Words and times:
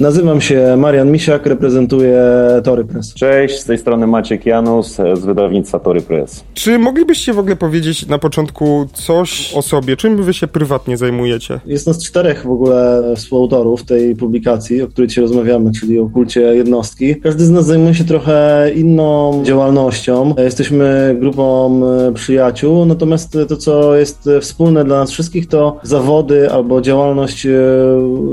Nazywam 0.00 0.40
się 0.40 0.76
Marian 0.76 1.10
Misiak, 1.10 1.46
reprezentuję 1.46 2.20
Tory 2.64 2.84
Press. 2.84 3.14
Cześć, 3.14 3.60
z 3.60 3.64
tej 3.64 3.78
strony 3.78 4.06
Maciek 4.06 4.46
Janus 4.46 4.96
z 5.14 5.24
wydawnictwa 5.24 5.78
Tory 5.78 6.00
Press. 6.00 6.44
Czy 6.54 6.78
moglibyście 6.78 7.32
w 7.32 7.38
ogóle 7.38 7.56
powiedzieć 7.56 8.06
na 8.06 8.18
początku 8.18 8.86
coś 8.92 9.54
o 9.54 9.62
sobie? 9.62 9.96
Czym 9.96 10.22
wy 10.22 10.34
się 10.34 10.46
prywatnie 10.46 10.96
zajmujecie? 10.96 11.60
Jest 11.66 11.86
nas 11.86 12.04
czterech 12.04 12.42
w 12.42 12.50
ogóle 12.50 13.02
współautorów 13.16 13.84
tej 13.84 14.16
publikacji, 14.16 14.82
o 14.82 14.88
której 14.88 15.08
dzisiaj 15.08 15.22
rozmawiamy, 15.22 15.72
czyli 15.80 15.98
o 15.98 16.06
kulcie 16.06 16.40
jednostki. 16.40 17.16
Każdy 17.16 17.44
z 17.44 17.50
nas 17.50 17.66
zajmuje 17.66 17.94
się 17.94 18.04
trochę 18.04 18.70
inną 18.74 19.42
działalnością. 19.44 20.34
Jesteśmy 20.38 21.16
grupą 21.20 21.80
e, 21.86 22.12
przyjaciół, 22.12 22.84
natomiast 22.84 23.38
to, 23.48 23.56
co 23.56 23.96
jest 23.96 24.28
wspólne 24.40 24.84
dla 24.84 24.98
nas 24.98 25.10
wszystkich, 25.10 25.48
to 25.48 25.80
zawody 25.82 26.50
albo 26.50 26.80
działalność 26.80 27.46
e, 27.46 27.50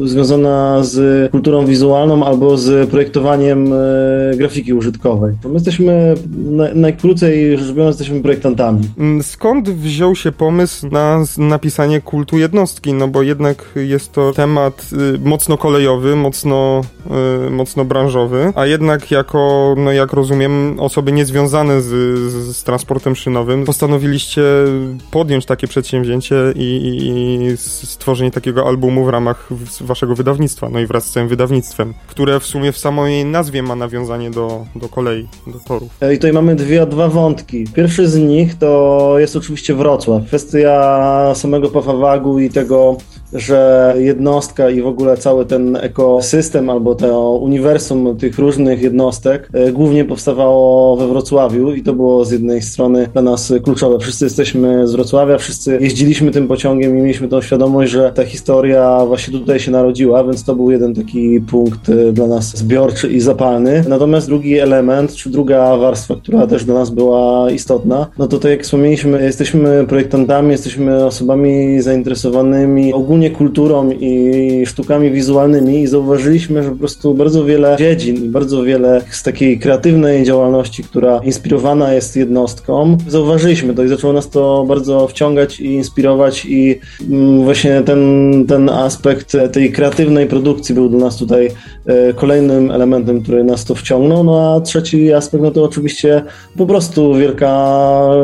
związana 0.03 0.83
z 0.83 1.31
kulturą 1.31 1.56
wizualną 1.65 2.25
albo 2.25 2.57
z 2.57 2.89
projektowaniem 2.89 3.73
e, 3.73 4.37
grafiki 4.37 4.73
użytkowej. 4.73 5.35
My 5.45 5.53
jesteśmy, 5.53 6.15
najkrócej 6.75 7.57
rzecz 7.57 7.71
biorąc, 7.71 7.99
jesteśmy 7.99 8.21
projektantami. 8.21 8.81
Mm, 8.97 9.23
skąd 9.23 9.69
wziął 9.69 10.15
się 10.15 10.31
pomysł 10.31 10.87
na 10.91 11.23
napisanie 11.37 12.01
kultu 12.01 12.37
jednostki? 12.37 12.93
No 12.93 13.07
bo 13.07 13.21
jednak 13.21 13.73
jest 13.75 14.11
to 14.11 14.33
temat 14.33 14.89
y, 15.15 15.19
mocno 15.19 15.57
kolejowy, 15.57 16.15
mocno, 16.15 16.81
y, 17.47 17.49
mocno 17.49 17.85
branżowy, 17.85 18.51
a 18.55 18.65
jednak 18.65 19.11
jako, 19.11 19.75
no 19.77 19.91
jak 19.91 20.13
rozumiem, 20.13 20.79
osoby 20.79 21.11
niezwiązane 21.11 21.81
z, 21.81 21.85
z, 22.31 22.57
z 22.57 22.63
transportem 22.63 23.15
szynowym 23.15 23.65
postanowiliście 23.65 24.43
podjąć 25.11 25.45
takie 25.45 25.67
przedsięwzięcie 25.67 26.35
i, 26.55 26.61
i, 26.61 27.45
i 27.45 27.57
stworzenie 27.57 28.31
takiego 28.31 28.67
albumu 28.67 29.05
w 29.05 29.09
ramach 29.09 29.49
waszego 29.81 30.15
wydawnictwa, 30.15 30.69
no 30.69 30.79
i 30.79 30.85
wraz 30.85 31.05
z 31.05 31.11
całym 31.11 31.29
wydawnictwem 31.29 31.46
które 32.07 32.39
w 32.39 32.45
sumie 32.45 32.71
w 32.71 32.77
samej 32.77 33.25
nazwie 33.25 33.63
ma 33.63 33.75
nawiązanie 33.75 34.31
do, 34.31 34.65
do 34.75 34.89
kolei, 34.89 35.27
do 35.47 35.59
torów. 35.59 35.89
E, 36.01 36.13
I 36.13 36.17
tutaj 36.17 36.33
mamy 36.33 36.55
dwie, 36.55 36.85
dwa 36.85 37.07
wątki. 37.07 37.65
Pierwszy 37.73 38.07
z 38.07 38.17
nich 38.17 38.57
to 38.57 39.13
jest 39.17 39.35
oczywiście 39.35 39.75
Wrocław. 39.75 40.25
Kwestia 40.25 41.31
samego 41.35 41.69
Pafawagu 41.69 42.39
i 42.39 42.49
tego, 42.49 42.97
że 43.33 43.93
jednostka 43.97 44.69
i 44.69 44.81
w 44.81 44.87
ogóle 44.87 45.17
cały 45.17 45.45
ten 45.45 45.75
ekosystem 45.75 46.69
albo 46.69 46.95
to 46.95 47.31
uniwersum 47.31 48.17
tych 48.17 48.39
różnych 48.39 48.81
jednostek 48.81 49.49
e, 49.53 49.71
głównie 49.71 50.05
powstawało 50.05 50.97
we 50.97 51.07
Wrocławiu 51.07 51.73
i 51.73 51.83
to 51.83 51.93
było 51.93 52.25
z 52.25 52.31
jednej 52.31 52.61
strony 52.61 53.07
dla 53.13 53.21
nas 53.21 53.53
kluczowe. 53.63 53.99
Wszyscy 53.99 54.25
jesteśmy 54.25 54.87
z 54.87 54.91
Wrocławia, 54.91 55.37
wszyscy 55.37 55.77
jeździliśmy 55.81 56.31
tym 56.31 56.47
pociągiem 56.47 56.97
i 56.97 57.01
mieliśmy 57.01 57.27
tą 57.27 57.41
świadomość, 57.41 57.91
że 57.91 58.11
ta 58.15 58.25
historia 58.25 59.05
właśnie 59.05 59.39
tutaj 59.39 59.59
się 59.59 59.71
narodziła, 59.71 60.23
więc 60.23 60.43
to 60.43 60.55
był 60.55 60.71
jeden 60.71 60.95
taki 60.95 61.41
punkt 61.41 61.89
y, 61.89 62.13
dla 62.13 62.27
nas 62.27 62.57
zbiorczy 62.57 63.09
i 63.09 63.19
zapalny. 63.19 63.83
Natomiast 63.87 64.27
drugi 64.27 64.59
element, 64.59 65.15
czy 65.15 65.29
druga 65.29 65.77
warstwa, 65.77 66.15
która 66.15 66.47
też 66.47 66.65
dla 66.65 66.75
nas 66.75 66.89
była 66.89 67.51
istotna, 67.51 68.07
no 68.17 68.27
to 68.27 68.39
tak 68.39 68.51
jak 68.51 68.63
wspomnieliśmy, 68.63 69.23
jesteśmy 69.23 69.85
projektantami, 69.87 70.51
jesteśmy 70.51 71.05
osobami 71.05 71.81
zainteresowanymi 71.81 72.93
ogólnie 72.93 73.16
kulturą 73.29 73.91
i 73.91 74.63
sztukami 74.65 75.11
wizualnymi 75.11 75.81
i 75.81 75.87
zauważyliśmy, 75.87 76.63
że 76.63 76.69
po 76.69 76.75
prostu 76.75 77.13
bardzo 77.13 77.45
wiele 77.45 77.75
dziedzin 77.79 78.25
i 78.25 78.29
bardzo 78.29 78.63
wiele 78.63 79.01
z 79.11 79.23
takiej 79.23 79.59
kreatywnej 79.59 80.23
działalności, 80.23 80.83
która 80.83 81.19
inspirowana 81.23 81.93
jest 81.93 82.15
jednostką, 82.15 82.97
zauważyliśmy 83.07 83.73
to 83.73 83.83
i 83.83 83.87
zaczęło 83.87 84.13
nas 84.13 84.29
to 84.29 84.65
bardzo 84.67 85.07
wciągać 85.07 85.59
i 85.59 85.65
inspirować 85.65 86.45
i 86.45 86.79
mm, 87.09 87.43
właśnie 87.43 87.81
ten, 87.81 88.45
ten 88.47 88.69
aspekt 88.69 89.37
tej 89.51 89.71
kreatywnej 89.71 90.27
produkcji 90.27 90.75
był 90.75 90.89
dla 90.89 90.99
nas 90.99 91.17
tutaj 91.17 91.27
tutaj 91.27 91.49
e, 91.85 92.13
kolejnym 92.13 92.71
elementem, 92.71 93.21
który 93.21 93.43
nas 93.43 93.65
to 93.65 93.75
wciągnął. 93.75 94.23
No 94.23 94.55
a 94.55 94.61
trzeci 94.61 95.13
aspekt, 95.13 95.43
no 95.43 95.51
to 95.51 95.63
oczywiście 95.63 96.23
po 96.57 96.65
prostu 96.65 97.15
wielka 97.15 97.77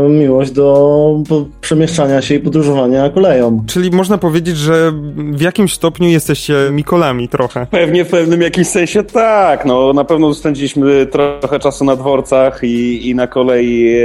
miłość 0.10 0.52
do 0.52 1.24
przemieszczania 1.62 2.22
się 2.22 2.36
i 2.36 2.40
podróżowania 2.40 3.10
koleją. 3.10 3.64
Czyli 3.68 3.92
można 3.92 4.18
powiedzieć, 4.18 4.58
że 4.58 4.83
w 5.32 5.42
jakimś 5.42 5.74
stopniu 5.74 6.10
jesteście 6.10 6.56
Mikolami 6.72 7.30
trochę. 7.30 7.68
Pewnie 7.72 8.06
w 8.06 8.10
pewnym 8.10 8.42
jakimś 8.42 8.68
sensie 8.68 9.04
tak. 9.04 9.66
No 9.66 9.94
na 9.94 10.04
pewno 10.04 10.34
spędziliśmy 10.34 11.06
trochę 11.06 11.60
czasu 11.60 11.86
na 11.86 11.96
dworcach 11.96 12.60
i, 12.64 13.10
i 13.10 13.16
na 13.16 13.28
kolei 13.28 13.98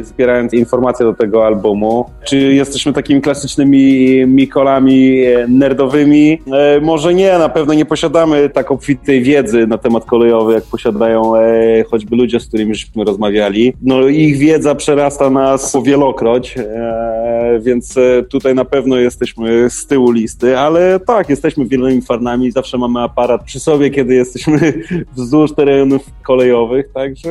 e, 0.00 0.04
zbierając 0.04 0.52
informacje 0.54 1.06
do 1.06 1.14
tego 1.14 1.46
albumu. 1.46 2.10
Czy 2.24 2.36
jesteśmy 2.36 2.92
takimi 2.92 3.20
klasycznymi 3.20 4.26
Mikolami 4.26 5.24
e, 5.24 5.46
nerdowymi? 5.48 6.42
E, 6.52 6.80
może 6.80 7.14
nie, 7.14 7.38
na 7.38 7.48
pewno 7.48 7.74
nie 7.74 7.84
posiadamy 7.84 8.48
tak 8.48 8.70
obfitej 8.70 9.22
wiedzy 9.22 9.66
na 9.66 9.78
temat 9.78 10.04
kolejowy, 10.04 10.52
jak 10.52 10.64
posiadają 10.64 11.36
e, 11.36 11.84
choćby 11.90 12.16
ludzie, 12.16 12.40
z 12.40 12.48
którymi 12.48 12.74
żeśmy 12.74 13.04
rozmawiali. 13.04 13.72
No 13.82 14.08
ich 14.08 14.38
wiedza 14.38 14.74
przerasta 14.74 15.30
nas 15.30 15.72
powielokroć, 15.72 16.54
e, 16.58 17.60
więc 17.62 17.96
e, 17.96 18.22
tutaj 18.22 18.54
na 18.54 18.64
pewno 18.64 18.96
jesteśmy 18.96 19.70
z 19.70 19.86
tyłu 19.88 20.10
listy, 20.10 20.58
ale 20.58 21.00
tak, 21.00 21.28
jesteśmy 21.28 21.66
wieloma 21.66 22.00
fanami, 22.06 22.50
zawsze 22.50 22.78
mamy 22.78 23.00
aparat 23.00 23.44
przy 23.44 23.60
sobie, 23.60 23.90
kiedy 23.90 24.14
jesteśmy 24.14 24.72
wzdłuż 25.16 25.54
terenów 25.54 26.02
kolejowych, 26.22 26.92
także 26.92 27.30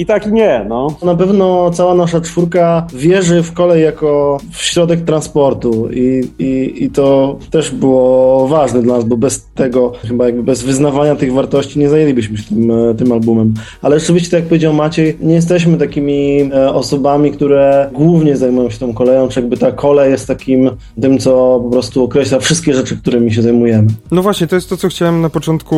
i 0.00 0.06
tak 0.06 0.26
i 0.26 0.32
nie, 0.32 0.66
no. 0.68 0.96
Na 1.02 1.14
pewno 1.14 1.70
cała 1.70 1.94
nasza 1.94 2.20
czwórka 2.20 2.86
wierzy 2.94 3.42
w 3.42 3.52
kolej 3.52 3.82
jako 3.82 4.38
w 4.52 4.62
środek 4.62 5.00
transportu 5.00 5.88
i, 5.92 6.22
i, 6.38 6.84
i 6.84 6.90
to 6.90 7.38
też 7.50 7.70
było 7.70 8.48
ważne 8.48 8.82
dla 8.82 8.96
nas, 8.96 9.04
bo 9.04 9.16
bez 9.16 9.46
tego, 9.54 9.92
chyba 10.08 10.26
jakby 10.26 10.42
bez 10.42 10.62
wyznawania 10.62 11.16
tych 11.16 11.32
wartości 11.32 11.78
nie 11.78 11.88
zajęlibyśmy 11.88 12.38
się 12.38 12.44
tym, 12.44 12.70
e, 12.70 12.94
tym 12.94 13.12
albumem. 13.12 13.54
Ale 13.82 14.00
rzeczywiście, 14.00 14.30
tak 14.30 14.40
jak 14.40 14.48
powiedział 14.48 14.72
Maciej, 14.74 15.16
nie 15.20 15.34
jesteśmy 15.34 15.78
takimi 15.78 16.50
e, 16.54 16.72
osobami, 16.72 17.32
które 17.32 17.90
głównie 17.92 18.36
zajmują 18.36 18.70
się 18.70 18.78
tą 18.78 18.94
koleją, 18.94 19.28
czy 19.28 19.40
jakby 19.40 19.56
ta 19.56 19.72
kolej 19.72 20.10
jest 20.10 20.28
takim 20.28 20.70
tym, 21.00 21.18
co 21.18 21.60
po 21.64 21.70
prostu 21.70 22.04
określa 22.04 22.38
wszystkie 22.38 22.74
rzeczy, 22.74 22.96
którymi 22.96 23.32
się 23.32 23.42
zajmujemy. 23.42 23.88
No 24.10 24.22
właśnie, 24.22 24.46
to 24.46 24.54
jest 24.54 24.68
to, 24.68 24.76
co 24.76 24.88
chciałem 24.88 25.20
na 25.20 25.30
początku 25.30 25.76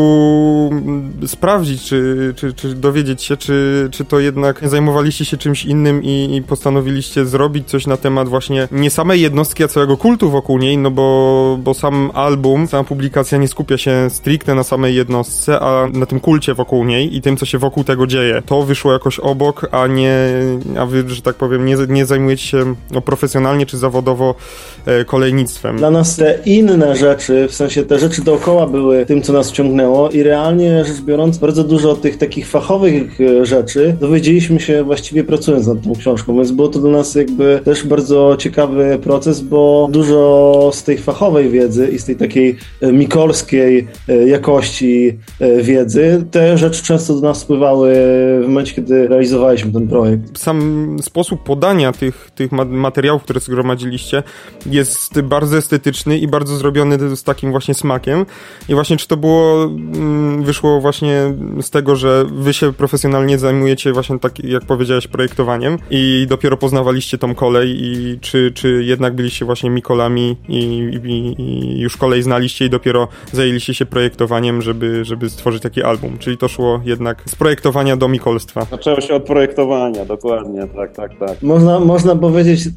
sprawdzić, 1.26 1.82
czy, 1.82 2.32
czy, 2.36 2.52
czy 2.52 2.74
dowiedzieć 2.74 3.22
się, 3.22 3.36
czy, 3.36 3.88
czy 3.90 4.04
to 4.12 4.20
jednak 4.20 4.68
zajmowaliście 4.68 5.24
się 5.24 5.36
czymś 5.36 5.64
innym 5.64 6.02
i, 6.02 6.36
i, 6.36 6.42
postanowiliście 6.42 7.26
zrobić 7.26 7.68
coś 7.68 7.86
na 7.86 7.96
temat 7.96 8.28
właśnie 8.28 8.68
nie 8.72 8.90
samej 8.90 9.20
jednostki, 9.20 9.64
a 9.64 9.68
całego 9.68 9.96
kultu 9.96 10.30
wokół 10.30 10.58
niej, 10.58 10.78
no 10.78 10.90
bo, 10.90 11.58
bo 11.62 11.74
sam 11.74 12.10
album, 12.14 12.66
sama 12.66 12.84
publikacja 12.84 13.38
nie 13.38 13.48
skupia 13.48 13.78
się 13.78 14.10
stricte 14.10 14.54
na 14.54 14.62
samej 14.62 14.94
jednostce, 14.94 15.60
a 15.60 15.88
na 15.92 16.06
tym 16.06 16.20
kulcie 16.20 16.54
wokół 16.54 16.84
niej 16.84 17.16
i 17.16 17.20
tym, 17.20 17.36
co 17.36 17.46
się 17.46 17.58
wokół 17.58 17.84
tego 17.84 18.06
dzieje. 18.06 18.42
To 18.46 18.62
wyszło 18.62 18.92
jakoś 18.92 19.18
obok, 19.18 19.68
a 19.70 19.86
nie, 19.86 20.14
a 20.78 20.86
wy, 20.86 21.04
że 21.06 21.22
tak 21.22 21.36
powiem, 21.36 21.64
nie, 21.64 21.76
nie 21.88 22.06
zajmujecie 22.06 22.46
się 22.46 22.74
no, 22.90 23.00
profesjonalnie 23.00 23.66
czy 23.66 23.78
zawodowo 23.78 24.34
e, 24.86 25.04
kolejnictwem. 25.04 25.76
Dla 25.76 25.90
nas 25.90 26.16
te 26.16 26.38
inne 26.44 26.96
rzeczy, 26.96 27.48
w 27.48 27.54
sensie 27.54 27.84
te 27.84 27.98
rzeczy 27.98 28.22
dookoła 28.22 28.66
były 28.66 29.06
tym, 29.06 29.22
co 29.22 29.32
nas 29.32 29.50
wciągnęło 29.50 30.10
i 30.10 30.22
realnie 30.22 30.84
rzecz 30.84 31.00
biorąc, 31.00 31.38
bardzo 31.38 31.64
dużo 31.64 31.94
tych 31.94 32.18
takich 32.18 32.48
fachowych 32.48 33.20
e, 33.20 33.46
rzeczy 33.46 33.96
dowiedzieliśmy 34.02 34.60
się 34.60 34.84
właściwie 34.84 35.24
pracując 35.24 35.66
nad 35.66 35.82
tą 35.82 35.94
książką, 35.94 36.36
więc 36.36 36.50
było 36.50 36.68
to 36.68 36.78
dla 36.78 36.90
nas 36.90 37.14
jakby 37.14 37.60
też 37.64 37.86
bardzo 37.86 38.36
ciekawy 38.38 38.98
proces, 39.02 39.40
bo 39.40 39.88
dużo 39.90 40.70
z 40.74 40.84
tej 40.84 40.98
fachowej 40.98 41.50
wiedzy 41.50 41.88
i 41.88 41.98
z 41.98 42.04
tej 42.04 42.16
takiej 42.16 42.56
e, 42.80 42.92
mikolskiej 42.92 43.88
e, 44.08 44.28
jakości 44.28 45.18
e, 45.40 45.62
wiedzy, 45.62 46.24
te 46.30 46.58
rzeczy 46.58 46.82
często 46.82 47.14
do 47.14 47.20
nas 47.20 47.38
spływały 47.38 47.94
w 48.42 48.44
momencie, 48.48 48.74
kiedy 48.74 49.08
realizowaliśmy 49.08 49.72
ten 49.72 49.88
projekt. 49.88 50.38
Sam 50.38 50.96
sposób 51.02 51.42
podania 51.42 51.92
tych, 51.92 52.30
tych 52.34 52.52
materiałów, 52.52 53.22
które 53.22 53.40
zgromadziliście 53.40 54.22
jest 54.66 55.20
bardzo 55.20 55.56
estetyczny 55.56 56.18
i 56.18 56.28
bardzo 56.28 56.56
zrobiony 56.56 57.16
z 57.16 57.22
takim 57.22 57.50
właśnie 57.50 57.74
smakiem 57.74 58.26
i 58.68 58.74
właśnie 58.74 58.96
czy 58.96 59.08
to 59.08 59.16
było, 59.16 59.64
mm, 59.64 60.42
wyszło 60.42 60.80
właśnie 60.80 61.34
z 61.60 61.70
tego, 61.70 61.96
że 61.96 62.24
wy 62.32 62.52
się 62.52 62.72
profesjonalnie 62.72 63.38
zajmujecie 63.38 63.81
zajmujecie 63.82 63.92
właśnie 63.92 64.18
tak, 64.18 64.44
jak 64.44 64.64
powiedziałeś, 64.64 65.06
projektowaniem 65.08 65.78
i 65.90 66.26
dopiero 66.28 66.56
poznawaliście 66.56 67.18
tą 67.18 67.34
kolej 67.34 67.76
i 67.84 68.18
czy, 68.20 68.52
czy 68.54 68.84
jednak 68.84 69.14
byliście 69.14 69.44
właśnie 69.44 69.70
Mikolami 69.70 70.36
i, 70.48 70.58
i, 71.04 71.42
i 71.42 71.80
już 71.80 71.96
kolej 71.96 72.22
znaliście 72.22 72.66
i 72.66 72.70
dopiero 72.70 73.08
zajęliście 73.32 73.74
się 73.74 73.86
projektowaniem, 73.86 74.62
żeby, 74.62 75.04
żeby 75.04 75.30
stworzyć 75.30 75.62
taki 75.62 75.82
album, 75.82 76.18
czyli 76.18 76.38
to 76.38 76.48
szło 76.48 76.80
jednak 76.84 77.22
z 77.26 77.34
projektowania 77.34 77.96
do 77.96 78.08
Mikolstwa. 78.08 78.66
Zaczęło 78.70 79.00
się 79.00 79.14
od 79.14 79.22
projektowania, 79.24 80.04
dokładnie, 80.04 80.66
tak, 80.76 80.92
tak, 80.92 81.18
tak. 81.18 81.42
Można, 81.42 81.80
można 81.80 82.16
powiedzieć 82.16 82.66
e, 82.66 82.70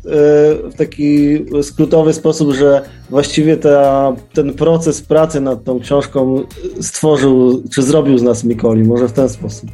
w 0.72 0.74
taki 0.78 1.38
skrótowy 1.62 2.14
sposób, 2.14 2.54
że 2.54 2.82
właściwie 3.10 3.58
ta, 3.58 4.14
ten 4.34 4.54
proces 4.54 5.02
pracy 5.02 5.42
nad 5.42 5.64
tą 5.64 5.80
książką 5.80 6.44
stworzył, 6.82 7.64
czy 7.74 7.82
zrobił 7.82 8.18
z 8.18 8.24
nas 8.24 8.44
Mikoli, 8.44 8.84
może 8.84 9.08
w 9.08 9.12
ten 9.12 9.30
sposób. 9.30 9.70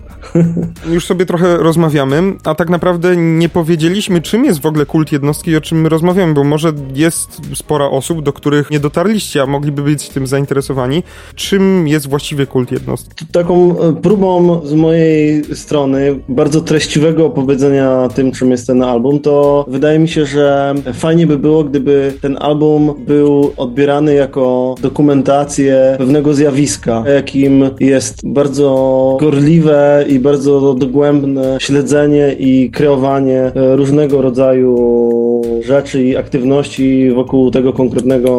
Już 0.93 1.05
sobie 1.05 1.20
trochę 1.25 1.57
rozmawiamy, 1.57 2.33
a 2.43 2.55
tak 2.55 2.69
naprawdę 2.69 3.17
nie 3.17 3.49
powiedzieliśmy, 3.49 4.21
czym 4.21 4.45
jest 4.45 4.61
w 4.61 4.65
ogóle 4.65 4.85
kult 4.85 5.11
jednostki 5.11 5.51
i 5.51 5.55
o 5.55 5.61
czym 5.61 5.81
my 5.81 5.89
rozmawiamy, 5.89 6.33
bo 6.33 6.43
może 6.43 6.73
jest 6.95 7.41
spora 7.53 7.85
osób, 7.85 8.23
do 8.23 8.33
których 8.33 8.71
nie 8.71 8.79
dotarliście, 8.79 9.41
a 9.41 9.45
mogliby 9.45 9.81
być 9.81 10.09
tym 10.09 10.27
zainteresowani. 10.27 11.03
Czym 11.35 11.87
jest 11.87 12.09
właściwie 12.09 12.45
kult 12.45 12.71
jednostki? 12.71 13.25
Taką 13.31 13.79
e, 13.79 13.93
próbą 13.93 14.61
z 14.65 14.73
mojej 14.73 15.43
strony 15.55 16.19
bardzo 16.29 16.61
treściwego 16.61 17.25
opowiedzenia 17.25 18.09
tym, 18.15 18.31
czym 18.31 18.51
jest 18.51 18.67
ten 18.67 18.83
album, 18.83 19.19
to 19.19 19.65
wydaje 19.67 19.99
mi 19.99 20.09
się, 20.09 20.25
że 20.25 20.73
fajnie 20.93 21.27
by 21.27 21.37
było, 21.37 21.63
gdyby 21.63 22.13
ten 22.21 22.37
album 22.39 22.93
był 23.07 23.53
odbierany 23.57 24.13
jako 24.13 24.75
dokumentację 24.81 25.95
pewnego 25.97 26.33
zjawiska, 26.33 27.03
jakim 27.15 27.69
jest 27.79 28.19
bardzo 28.23 29.17
gorliwe 29.19 30.05
i 30.07 30.19
bardzo 30.19 30.73
dogłębne 30.73 31.10
śledzenie 31.59 32.35
i 32.39 32.69
kreowanie 32.71 33.39
e, 33.39 33.75
różnego 33.75 34.21
rodzaju 34.21 35.41
rzeczy 35.63 36.03
i 36.03 36.17
aktywności 36.17 37.11
wokół 37.11 37.51
tego 37.51 37.73
konkretnego 37.73 38.31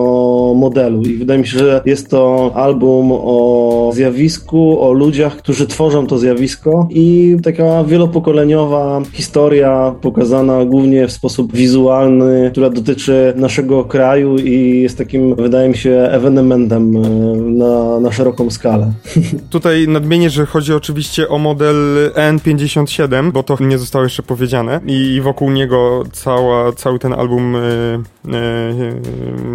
modelu. 0.54 1.02
I 1.02 1.14
wydaje 1.14 1.40
mi 1.40 1.46
się, 1.46 1.58
że 1.58 1.82
jest 1.84 2.10
to 2.10 2.52
album 2.54 3.12
o 3.12 3.90
zjawisku, 3.94 4.81
o 4.81 4.93
ludziach, 4.93 5.37
którzy 5.37 5.66
tworzą 5.66 6.06
to 6.06 6.19
zjawisko 6.19 6.88
i 6.90 7.37
taka 7.43 7.84
wielopokoleniowa 7.84 9.02
historia 9.12 9.94
pokazana 10.00 10.64
głównie 10.64 11.06
w 11.06 11.12
sposób 11.12 11.52
wizualny, 11.52 12.49
która 12.52 12.70
dotyczy 12.70 13.32
naszego 13.37 13.84
kraju 13.84 14.37
i 14.37 14.82
jest 14.82 14.99
takim, 14.99 15.34
wydaje 15.34 15.69
mi 15.69 15.76
się, 15.76 16.08
ewenementem 16.10 16.96
e, 16.96 17.00
na, 17.37 18.00
na 18.00 18.12
szeroką 18.12 18.50
skalę. 18.50 18.93
Tutaj 19.50 19.88
nadmienię, 19.88 20.31
że 20.31 20.46
chodzi 20.46 20.75
oczywiście 20.75 21.28
o 21.28 21.38
model 21.38 21.76
N57, 22.14 23.32
bo 23.32 23.43
to 23.43 23.56
nie 23.60 23.78
zostało 23.78 24.05
jeszcze 24.05 24.22
powiedziane 24.22 24.81
i 24.87 25.20
wokół 25.20 25.50
niego 25.50 26.05
cała, 26.12 26.72
cały 26.72 26.98
ten 26.98 27.12
album 27.12 27.56
e, 27.56 27.60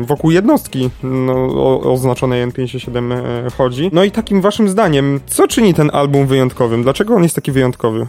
wokół 0.01 0.31
jednostki 0.31 0.89
no, 1.03 1.81
oznaczonej 1.93 2.47
N57 2.47 3.51
chodzi. 3.51 3.89
No 3.93 4.03
i 4.03 4.11
takim 4.11 4.41
waszym 4.41 4.69
zdaniem, 4.69 5.19
co 5.25 5.47
czyni 5.47 5.73
ten 5.73 5.89
album 5.93 6.27
wyjątkowym? 6.27 6.83
Dlaczego 6.83 7.15
on 7.15 7.23
jest 7.23 7.35
taki 7.35 7.51
wyjątkowy? 7.51 8.07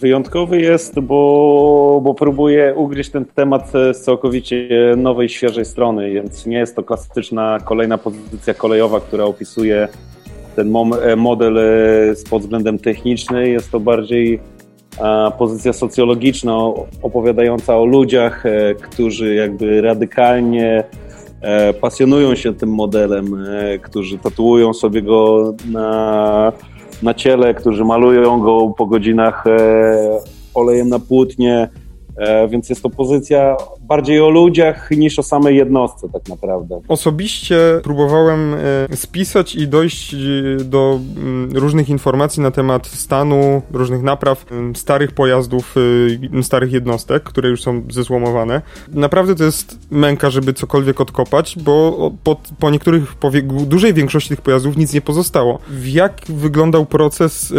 Wyjątkowy 0.00 0.60
jest, 0.60 1.00
bo, 1.00 2.00
bo 2.04 2.14
próbuje 2.14 2.74
ugryźć 2.74 3.10
ten 3.10 3.24
temat 3.24 3.70
z 3.92 4.00
całkowicie 4.04 4.68
nowej, 4.96 5.28
świeżej 5.28 5.64
strony, 5.64 6.10
więc 6.12 6.46
nie 6.46 6.58
jest 6.58 6.76
to 6.76 6.82
klasyczna 6.82 7.58
kolejna 7.64 7.98
pozycja 7.98 8.54
kolejowa, 8.54 9.00
która 9.00 9.24
opisuje 9.24 9.88
ten 10.56 10.74
model 11.16 11.58
pod 12.30 12.42
względem 12.42 12.78
technicznym. 12.78 13.44
Jest 13.44 13.70
to 13.70 13.80
bardziej 13.80 14.40
pozycja 15.38 15.72
socjologiczna 15.72 16.56
opowiadająca 17.02 17.78
o 17.78 17.84
ludziach, 17.84 18.46
e, 18.46 18.74
którzy 18.74 19.34
jakby 19.34 19.80
radykalnie 19.80 20.84
e, 21.40 21.74
pasjonują 21.74 22.34
się 22.34 22.54
tym 22.54 22.68
modelem, 22.68 23.26
e, 23.34 23.78
którzy 23.78 24.18
tatuują 24.18 24.74
sobie 24.74 25.02
go 25.02 25.54
na, 25.72 26.52
na 27.02 27.14
ciele, 27.14 27.54
którzy 27.54 27.84
malują 27.84 28.40
go 28.40 28.74
po 28.78 28.86
godzinach 28.86 29.44
olejem 30.54 30.88
na 30.88 30.98
płótnie, 30.98 31.68
więc 32.48 32.68
jest 32.68 32.82
to 32.82 32.90
pozycja 32.90 33.56
bardziej 33.90 34.20
o 34.20 34.30
ludziach 34.30 34.90
niż 34.90 35.18
o 35.18 35.22
samej 35.22 35.56
jednostce 35.56 36.08
tak 36.12 36.28
naprawdę. 36.28 36.80
Osobiście 36.88 37.56
próbowałem 37.82 38.54
e, 38.90 38.96
spisać 38.96 39.54
i 39.54 39.68
dojść 39.68 40.14
e, 40.14 40.18
do 40.64 41.00
mm, 41.16 41.56
różnych 41.56 41.88
informacji 41.88 42.42
na 42.42 42.50
temat 42.50 42.86
stanu, 42.86 43.62
różnych 43.72 44.02
napraw 44.02 44.46
starych 44.74 45.12
pojazdów, 45.12 45.74
e, 46.38 46.42
starych 46.42 46.72
jednostek, 46.72 47.22
które 47.22 47.48
już 47.48 47.62
są 47.62 47.82
zezłomowane. 47.90 48.62
Naprawdę 48.92 49.34
to 49.34 49.44
jest 49.44 49.78
męka, 49.90 50.30
żeby 50.30 50.52
cokolwiek 50.52 51.00
odkopać, 51.00 51.56
bo 51.58 52.10
po, 52.24 52.36
po 52.58 52.70
niektórych, 52.70 53.14
po 53.14 53.30
dużej 53.66 53.94
większości 53.94 54.28
tych 54.28 54.40
pojazdów 54.40 54.76
nic 54.76 54.94
nie 54.94 55.00
pozostało. 55.00 55.58
Jak 55.84 56.20
wyglądał 56.28 56.86
proces 56.86 57.54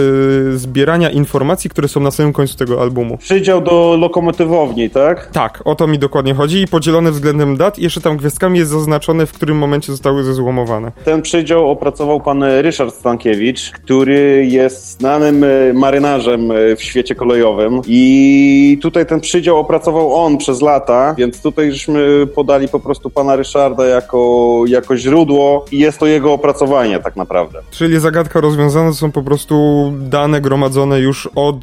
zbierania 0.56 1.10
informacji, 1.10 1.70
które 1.70 1.88
są 1.88 2.00
na 2.00 2.12
samym 2.12 2.34
końcu 2.34 2.58
tego 2.58 2.82
albumu? 2.82 3.18
Przydział 3.18 3.62
do 3.62 3.98
lokomotywowni, 4.00 4.90
tak? 4.90 5.32
Tak, 5.32 5.62
o 5.66 5.76
to 5.76 5.88
mi 5.88 6.00
dokładnie 6.00 6.21
dokładnie 6.22 6.44
chodzi 6.44 6.62
i 6.62 6.68
podzielone 6.68 7.12
względem 7.12 7.58
dat 7.58 7.80
i 7.80 7.84
jeszcze 7.84 8.02
tam 8.02 8.18
gwiazdkami 8.18 8.60
jest 8.60 8.72
zaznaczone, 8.72 9.26
w 9.26 9.32
którym 9.32 9.58
momencie 9.58 9.92
zostały 9.92 10.24
zezłomowane. 10.24 10.92
Ten 11.06 11.22
przydział 11.22 11.70
opracował 11.70 12.22
pan 12.22 12.44
Ryszard 12.44 12.96
Stankiewicz, 12.96 13.72
który 13.72 14.46
jest 14.46 15.00
znanym 15.00 15.44
e, 15.44 15.74
marynarzem 15.74 16.52
e, 16.52 16.76
w 16.76 16.84
świecie 16.84 17.16
kolejowym 17.16 17.82
i 17.88 18.80
tutaj 18.82 19.06
ten 19.06 19.20
przydział 19.20 19.58
opracował 19.58 20.16
on 20.16 20.38
przez 20.38 20.62
lata, 20.62 21.16
więc 21.18 21.42
tutaj 21.42 21.72
żeśmy 21.72 22.28
podali 22.36 22.68
po 22.68 22.80
prostu 22.80 23.10
pana 23.10 23.36
Ryszarda 23.36 23.86
jako, 23.86 24.64
jako 24.68 24.98
źródło 24.98 25.66
i 25.72 25.80
jest 25.80 26.00
to 26.00 26.08
jego 26.08 26.34
opracowanie 26.34 27.00
tak 27.00 27.16
naprawdę. 27.16 27.60
Czyli 27.72 28.00
zagadka 28.00 28.42
rozwiązana 28.42 28.94
są 28.94 29.12
po 29.12 29.24
prostu 29.24 29.56
dane 30.00 30.42
gromadzone 30.42 31.00
już 31.00 31.30
od 31.36 31.56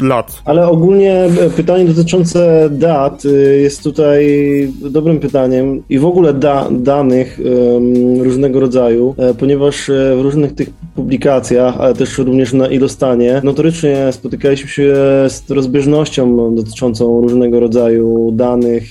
lat. 0.00 0.42
Ale 0.44 0.68
ogólnie 0.68 1.14
e, 1.14 1.50
pytanie 1.56 1.84
dotyczące 1.84 2.68
dat 2.70 3.22
jest 3.60 3.82
tutaj 3.82 4.05
tutaj 4.06 4.72
dobrym 4.90 5.20
pytaniem 5.20 5.82
i 5.88 5.98
w 5.98 6.04
ogóle 6.04 6.34
da, 6.34 6.68
danych 6.70 7.40
um, 7.44 8.22
różnego 8.22 8.60
rodzaju, 8.60 9.14
e, 9.18 9.34
ponieważ 9.34 9.88
e, 9.88 10.16
w 10.16 10.20
różnych 10.20 10.54
tych 10.54 10.70
publikacjach, 10.94 11.80
ale 11.80 11.94
też 11.94 12.18
również 12.18 12.52
na 12.52 12.68
Ilostanie, 12.68 13.40
notorycznie 13.44 14.12
spotykaliśmy 14.12 14.68
się 14.68 14.94
z 15.28 15.50
rozbieżnością 15.50 16.54
dotyczącą 16.54 17.20
różnego 17.20 17.60
rodzaju 17.60 18.32
danych, 18.32 18.84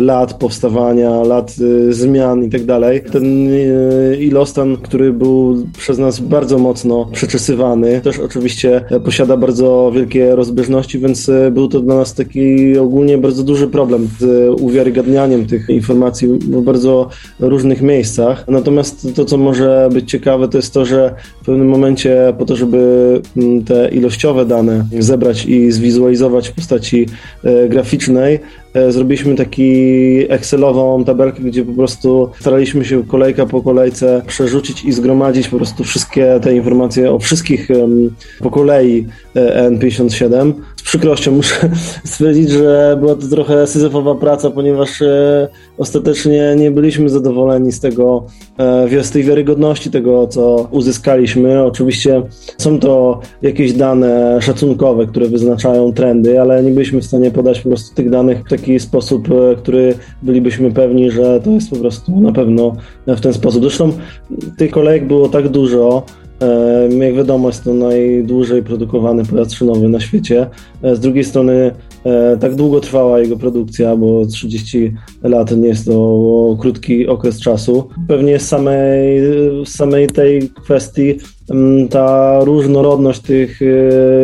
lat 0.00 0.34
powstawania, 0.34 1.22
lat 1.22 1.54
e, 1.88 1.92
zmian 1.92 2.44
i 2.44 2.50
tak 2.50 2.64
dalej. 2.64 3.02
Ten 3.12 3.48
e, 3.48 4.16
ilostan, 4.16 4.76
który 4.76 5.12
był 5.12 5.66
przez 5.78 5.98
nas 5.98 6.20
bardzo 6.20 6.58
mocno 6.58 7.08
przeczesywany, 7.12 8.00
też 8.00 8.18
oczywiście 8.18 8.84
posiada 9.04 9.36
bardzo 9.36 9.92
wielkie 9.94 10.36
rozbieżności, 10.36 10.98
więc 10.98 11.30
był 11.52 11.68
to 11.68 11.80
dla 11.80 11.94
nas 11.94 12.14
taki 12.14 12.78
ogólnie 12.78 13.18
bardzo 13.18 13.42
duży 13.42 13.68
problem 13.68 14.08
z 14.18 14.50
uwiarygadnianiem 14.60 15.46
tych 15.46 15.68
informacji 15.68 16.28
w 16.28 16.62
bardzo 16.62 17.08
różnych 17.40 17.82
miejscach. 17.82 18.44
Natomiast 18.48 19.14
to, 19.14 19.24
co 19.24 19.36
może 19.36 19.88
być 19.92 20.10
ciekawe, 20.10 20.48
to 20.48 20.58
jest 20.58 20.74
to, 20.74 20.84
że 20.84 21.14
w 21.42 21.44
pewnym 21.44 21.68
momencie 21.68 22.34
po 22.38 22.44
to, 22.44 22.56
żeby 22.56 23.20
mm, 23.36 23.64
te 23.64 23.88
ilościowe 23.88 24.44
dane 24.44 24.86
zebrać 24.98 25.46
i 25.46 25.72
zwizualizować 25.72 26.48
w 26.48 26.52
postaci 26.52 27.06
graficznej, 27.68 28.34
E, 28.34 28.61
zrobiliśmy 28.88 29.34
taki 29.34 29.72
Excelową 30.28 31.04
tabelkę, 31.04 31.42
gdzie 31.42 31.64
po 31.64 31.72
prostu 31.72 32.30
staraliśmy 32.40 32.84
się 32.84 33.04
kolejka 33.04 33.46
po 33.46 33.62
kolejce 33.62 34.22
przerzucić 34.26 34.84
i 34.84 34.92
zgromadzić 34.92 35.48
po 35.48 35.56
prostu 35.56 35.84
wszystkie 35.84 36.40
te 36.42 36.54
informacje 36.54 37.12
o 37.12 37.18
wszystkich 37.18 37.68
po 38.40 38.50
kolei 38.50 39.06
e, 39.34 39.70
N57. 39.70 40.52
Z 40.76 40.82
przykrością 40.82 41.32
muszę 41.32 41.70
stwierdzić, 42.04 42.50
że 42.50 42.96
była 43.00 43.14
to 43.14 43.28
trochę 43.28 43.66
syzyfowa 43.66 44.14
praca, 44.14 44.50
ponieważ 44.50 45.02
e, 45.02 45.48
ostatecznie 45.78 46.54
nie 46.58 46.70
byliśmy 46.70 47.08
zadowoleni 47.08 47.72
z 47.72 47.80
tego, 47.80 48.26
z 49.02 49.10
tej 49.10 49.24
wiarygodności 49.24 49.90
tego, 49.90 50.26
co 50.26 50.68
uzyskaliśmy. 50.70 51.64
Oczywiście 51.64 52.22
są 52.58 52.78
to 52.78 53.20
jakieś 53.42 53.72
dane 53.72 54.38
szacunkowe, 54.42 55.06
które 55.06 55.28
wyznaczają 55.28 55.92
trendy, 55.92 56.40
ale 56.40 56.62
nie 56.62 56.70
byliśmy 56.70 57.00
w 57.00 57.04
stanie 57.04 57.30
podać 57.30 57.60
po 57.60 57.68
prostu 57.68 57.94
tych 57.94 58.10
danych 58.10 58.40
w 58.40 58.48
taki 58.62 58.80
sposób, 58.80 59.28
e, 59.30 59.56
który 59.56 59.94
bylibyśmy 60.22 60.70
pewni, 60.70 61.10
że 61.10 61.40
to 61.40 61.50
jest 61.50 61.70
po 61.70 61.76
prostu 61.76 62.20
na 62.20 62.32
pewno 62.32 62.76
w 63.06 63.20
ten 63.20 63.32
sposób. 63.32 63.62
Zresztą 63.62 63.92
tych 64.58 64.70
kolejek 64.70 65.06
było 65.06 65.28
tak 65.28 65.48
dużo, 65.48 66.02
e, 66.40 66.88
jak 67.04 67.14
wiadomo, 67.14 67.48
jest 67.48 67.64
to 67.64 67.74
najdłużej 67.74 68.62
produkowany 68.62 69.24
pojazd 69.24 69.52
szynowy 69.52 69.88
na 69.88 70.00
świecie. 70.00 70.46
E, 70.82 70.96
z 70.96 71.00
drugiej 71.00 71.24
strony 71.24 71.70
tak 72.40 72.54
długo 72.54 72.80
trwała 72.80 73.20
jego 73.20 73.36
produkcja, 73.36 73.96
bo 73.96 74.26
30 74.26 74.94
lat 75.22 75.56
nie 75.56 75.68
jest 75.68 75.86
to 75.86 76.56
krótki 76.60 77.06
okres 77.06 77.40
czasu. 77.40 77.88
Pewnie 78.08 78.38
z 78.38 78.48
samej, 78.48 79.20
samej 79.64 80.06
tej 80.06 80.50
kwestii 80.64 81.14
ta 81.90 82.38
różnorodność 82.44 83.20
tych 83.20 83.60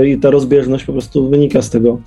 i 0.07 0.19
ta 0.19 0.31
rozbieżność 0.31 0.85
po 0.85 0.93
prostu 0.93 1.29
wynika 1.29 1.63
z 1.63 1.71
tego, 1.71 1.99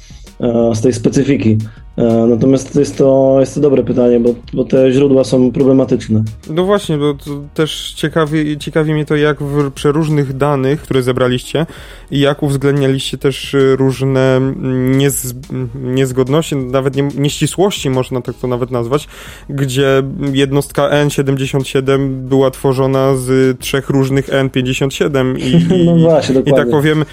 z 0.74 0.82
tej 0.82 0.94
specyfiki. 0.94 1.58
E, 2.02 2.28
natomiast 2.28 2.76
jest 2.76 2.98
to, 2.98 3.38
jest 3.40 3.56
to 3.56 3.62
dobre 3.62 3.84
pytanie, 3.84 4.20
bo, 4.20 4.30
bo 4.54 4.66
te 4.66 4.92
źródła 4.92 5.24
są 5.24 5.52
problematyczne. 5.52 6.24
No 6.50 6.64
właśnie, 6.64 6.98
bo 6.98 7.14
też 7.54 7.94
ciekawi, 7.94 8.58
ciekawi 8.58 8.94
mnie 8.94 9.06
to, 9.06 9.16
jak 9.16 9.44
w 9.44 9.72
przeróżnych 9.72 10.38
danych, 10.38 10.82
które 10.82 11.04
zebraliście, 11.04 11.66
i 12.12 12.20
jak 12.20 12.44
uwzględnialiście 12.44 13.18
też 13.18 13.56
różne 13.76 14.42
niez, 14.98 15.36
niezgodności, 15.76 16.56
nawet 16.56 16.96
nie, 16.96 17.04
nieścisłości, 17.04 17.90
można 17.90 18.22
tak 18.22 18.36
to 18.36 18.48
nawet 18.48 18.72
nazwać, 18.72 19.08
gdzie 19.50 20.04
jednostka 20.34 20.90
N77 20.90 22.10
była 22.10 22.52
tworzona 22.52 23.16
z 23.16 23.60
trzech 23.60 23.90
różnych 23.90 24.30
N57 24.30 25.38
i, 25.48 25.86
no 25.86 25.98
właśnie, 25.98 26.40
i 26.46 26.54
tak 26.54 26.70
powiem, 26.70 27.06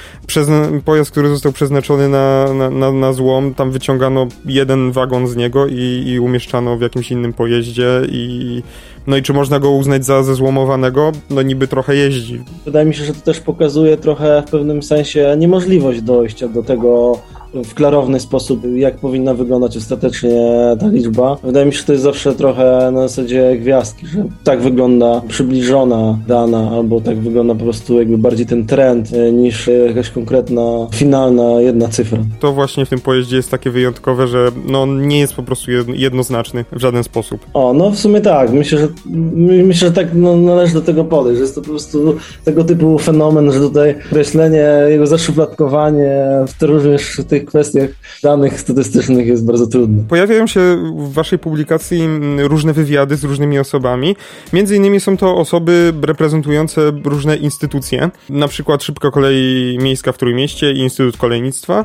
pojazd, 0.85 1.11
który 1.11 1.29
został 1.29 1.53
przeznaczony 1.53 2.09
na, 2.09 2.55
na, 2.55 2.71
na, 2.71 2.93
na 2.93 3.13
złom, 3.13 3.55
tam 3.55 3.71
wyciągano 3.71 4.27
jeden 4.45 4.78
jeden 4.79 4.93
wagon 4.93 5.27
z 5.27 5.37
niego 5.37 5.67
i, 5.67 6.03
i 6.07 6.21
umieszczano 6.21 6.77
w 6.77 6.81
jakimś 6.81 7.11
innym 7.11 7.33
pojeździe 7.33 8.03
i 8.09 8.63
no 9.09 9.17
i 9.17 9.23
czy 9.23 9.33
można 9.33 9.59
go 9.59 9.71
uznać 9.71 10.05
za 10.05 10.23
zezłomowanego? 10.23 11.13
No 11.31 11.43
niby 11.43 11.69
trochę 11.69 11.97
jeździ. 11.97 12.41
Wydaje 12.65 12.87
mi 12.87 12.95
się, 12.95 13.05
że 13.05 13.15
to 13.15 13.21
też 13.21 13.41
pokazuje 13.41 13.97
trochę 13.97 14.43
w 14.47 14.51
pewnym 14.51 14.83
sensie 14.83 15.37
niemożliwość 15.39 16.03
dojścia 16.03 16.49
do 16.49 16.63
tego 16.63 17.19
w 17.55 17.75
klarowny 17.75 18.21
sposób, 18.21 18.63
jak 18.75 18.97
powinna 18.97 19.35
wyglądać 19.35 19.77
ostatecznie 19.77 20.51
ta 20.81 20.89
liczba. 20.89 21.37
Wydaje 21.43 21.67
mi 21.67 21.73
się, 21.73 21.79
że 21.79 21.85
to 21.85 21.93
jest 21.93 22.05
zawsze 22.05 22.35
trochę 22.35 22.91
na 22.93 23.09
zasadzie 23.09 23.57
gwiazdki, 23.57 24.07
że 24.07 24.25
tak 24.45 24.61
wygląda 24.61 25.23
przybliżona 25.29 26.19
dana, 26.27 26.71
albo 26.71 27.01
tak 27.01 27.19
wygląda 27.19 27.55
po 27.55 27.65
prostu 27.65 27.99
jakby 27.99 28.19
bardziej 28.19 28.47
ten 28.47 28.67
trend, 28.67 29.13
e, 29.13 29.33
niż 29.33 29.71
jakaś 29.87 30.11
konkretna, 30.11 30.87
finalna 30.93 31.61
jedna 31.61 31.89
cyfra. 31.89 32.19
To 32.41 32.53
właśnie 32.53 32.87
w 32.87 32.89
tym 32.89 33.01
pojeździe 33.01 33.37
jest 33.37 33.51
takie 33.51 33.71
wyjątkowe, 33.71 34.29
że 34.29 34.51
no 34.67 34.87
nie 34.87 35.19
jest 35.19 35.35
po 35.35 35.43
prostu 35.43 35.71
jednoznaczny 35.95 36.65
w 36.73 36.81
żaden 36.81 37.05
sposób. 37.05 37.47
O, 37.55 37.73
no 37.73 37.91
w 37.91 37.99
sumie 37.99 38.21
tak. 38.21 38.53
Myślę, 38.53 38.79
że 38.79 38.89
myślę, 39.07 39.89
że 39.89 39.95
tak 39.95 40.07
no, 40.15 40.37
należy 40.37 40.75
do 40.75 40.81
tego 40.81 41.05
podejść, 41.05 41.41
jest 41.41 41.55
to 41.55 41.61
po 41.61 41.69
prostu 41.69 42.17
tego 42.45 42.65
typu 42.65 42.99
fenomen, 42.99 43.53
że 43.53 43.61
tutaj 43.61 43.95
określenie, 44.07 44.67
jego 44.89 45.07
zaszufladkowanie 45.07 46.11
w 46.49 46.63
również 46.63 47.17
tych 47.29 47.39
tych 47.39 47.45
kwestiach 47.49 47.91
danych 48.23 48.61
statystycznych 48.61 49.27
jest 49.27 49.47
bardzo 49.47 49.67
trudne. 49.67 50.05
Pojawiają 50.09 50.47
się 50.47 50.61
w 50.97 51.13
waszej 51.13 51.39
publikacji 51.39 52.01
różne 52.39 52.73
wywiady 52.73 53.17
z 53.17 53.25
różnymi 53.25 53.59
osobami. 53.59 54.17
Między 54.53 54.77
innymi 54.77 55.01
są 55.01 55.17
to 55.17 55.37
osoby 55.37 55.93
reprezentujące 56.03 56.93
różne 57.05 57.37
instytucje, 57.37 58.11
na 58.31 58.49
przykład 58.49 58.83
Szybka 58.83 59.11
Kolej 59.11 59.79
Miejska 59.83 60.13
w 60.13 60.19
Trójmieście 60.19 60.73
i 60.73 60.79
Instytut 60.79 61.17
Kolejnictwa. 61.17 61.85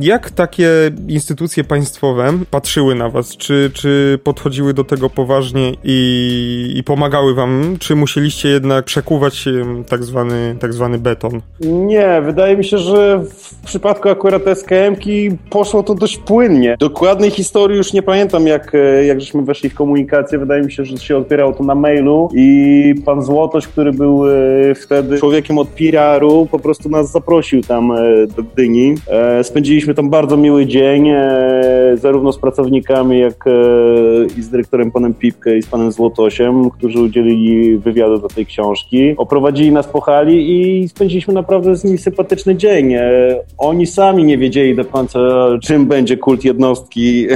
Jak 0.00 0.30
takie 0.30 0.68
instytucje 1.08 1.64
państwowe 1.64 2.32
patrzyły 2.50 2.94
na 2.94 3.10
was? 3.10 3.36
Czy, 3.36 3.70
czy 3.74 4.18
podchodziły 4.24 4.74
do 4.74 4.84
tego 4.84 5.10
poważnie 5.10 5.72
i, 5.84 6.03
i 6.76 6.82
pomagały 6.84 7.34
wam? 7.34 7.76
Czy 7.78 7.96
musieliście 7.96 8.48
jednak 8.48 8.84
przekuwać 8.84 9.44
tak 9.88 10.04
zwany, 10.04 10.56
tak 10.60 10.72
zwany 10.72 10.98
beton? 10.98 11.40
Nie, 11.60 12.22
wydaje 12.24 12.56
mi 12.56 12.64
się, 12.64 12.78
że 12.78 13.24
w 13.28 13.54
przypadku 13.66 14.08
akurat 14.08 14.42
SKM-ki 14.48 15.30
poszło 15.50 15.82
to 15.82 15.94
dość 15.94 16.16
płynnie. 16.16 16.76
Dokładnej 16.80 17.30
historii 17.30 17.76
już 17.76 17.92
nie 17.92 18.02
pamiętam, 18.02 18.46
jak, 18.46 18.74
e, 18.74 19.04
jak 19.04 19.20
żeśmy 19.20 19.42
weszli 19.42 19.70
w 19.70 19.74
komunikację. 19.74 20.38
Wydaje 20.38 20.62
mi 20.62 20.72
się, 20.72 20.84
że 20.84 20.96
się 20.96 21.16
odpierało 21.16 21.52
to 21.52 21.64
na 21.64 21.74
mailu 21.74 22.28
i 22.34 22.94
pan 23.04 23.22
Złotoś, 23.22 23.66
który 23.66 23.92
był 23.92 24.30
e, 24.30 24.74
wtedy 24.74 25.18
człowiekiem 25.18 25.58
od 25.58 25.68
PR-u, 25.68 26.46
po 26.46 26.58
prostu 26.58 26.88
nas 26.88 27.10
zaprosił 27.10 27.62
tam 27.62 27.92
e, 27.92 28.26
do 28.36 28.42
Gdyni. 28.42 28.94
Spędziliśmy 29.42 29.94
tam 29.94 30.10
bardzo 30.10 30.36
miły 30.36 30.66
dzień, 30.66 31.08
zarówno 31.94 32.32
z 32.32 32.38
pracownikami, 32.38 33.20
jak 33.20 33.44
i 34.38 34.42
z 34.42 34.50
dyrektorem 34.50 34.90
panem 34.90 35.14
Pipkę 35.14 35.56
i 35.56 35.62
z 35.62 35.66
panem 35.66 35.83
Złotosiem, 35.92 36.70
którzy 36.70 37.00
udzielili 37.00 37.78
wywiadu 37.78 38.18
do 38.18 38.28
tej 38.28 38.46
książki. 38.46 39.14
Oprowadzili 39.16 39.72
nas 39.72 39.86
po 39.86 40.00
hali 40.00 40.60
i 40.60 40.88
spędziliśmy 40.88 41.34
naprawdę 41.34 41.76
z 41.76 41.84
nimi 41.84 41.98
sympatyczny 41.98 42.56
dzień. 42.56 42.94
Oni 43.58 43.86
sami 43.86 44.24
nie 44.24 44.38
wiedzieli 44.38 44.76
do 44.76 44.84
końca, 44.84 45.18
czym 45.62 45.86
będzie 45.86 46.16
kult 46.16 46.44
jednostki 46.44 47.26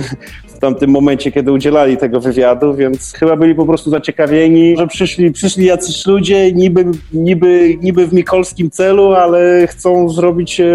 w 0.58 0.60
tamtym 0.60 0.90
momencie, 0.90 1.32
kiedy 1.32 1.52
udzielali 1.52 1.96
tego 1.96 2.20
wywiadu, 2.20 2.74
więc 2.74 3.12
chyba 3.12 3.36
byli 3.36 3.54
po 3.54 3.66
prostu 3.66 3.90
zaciekawieni, 3.90 4.76
że 4.76 4.86
przyszli, 4.86 5.32
przyszli 5.32 5.66
jacyś 5.66 6.06
ludzie 6.06 6.52
niby, 6.52 6.84
niby, 7.12 7.76
niby 7.82 8.06
w 8.06 8.12
mikolskim 8.12 8.70
celu, 8.70 9.12
ale 9.12 9.66
chcą 9.66 10.08
zrobić 10.08 10.60
e, 10.60 10.66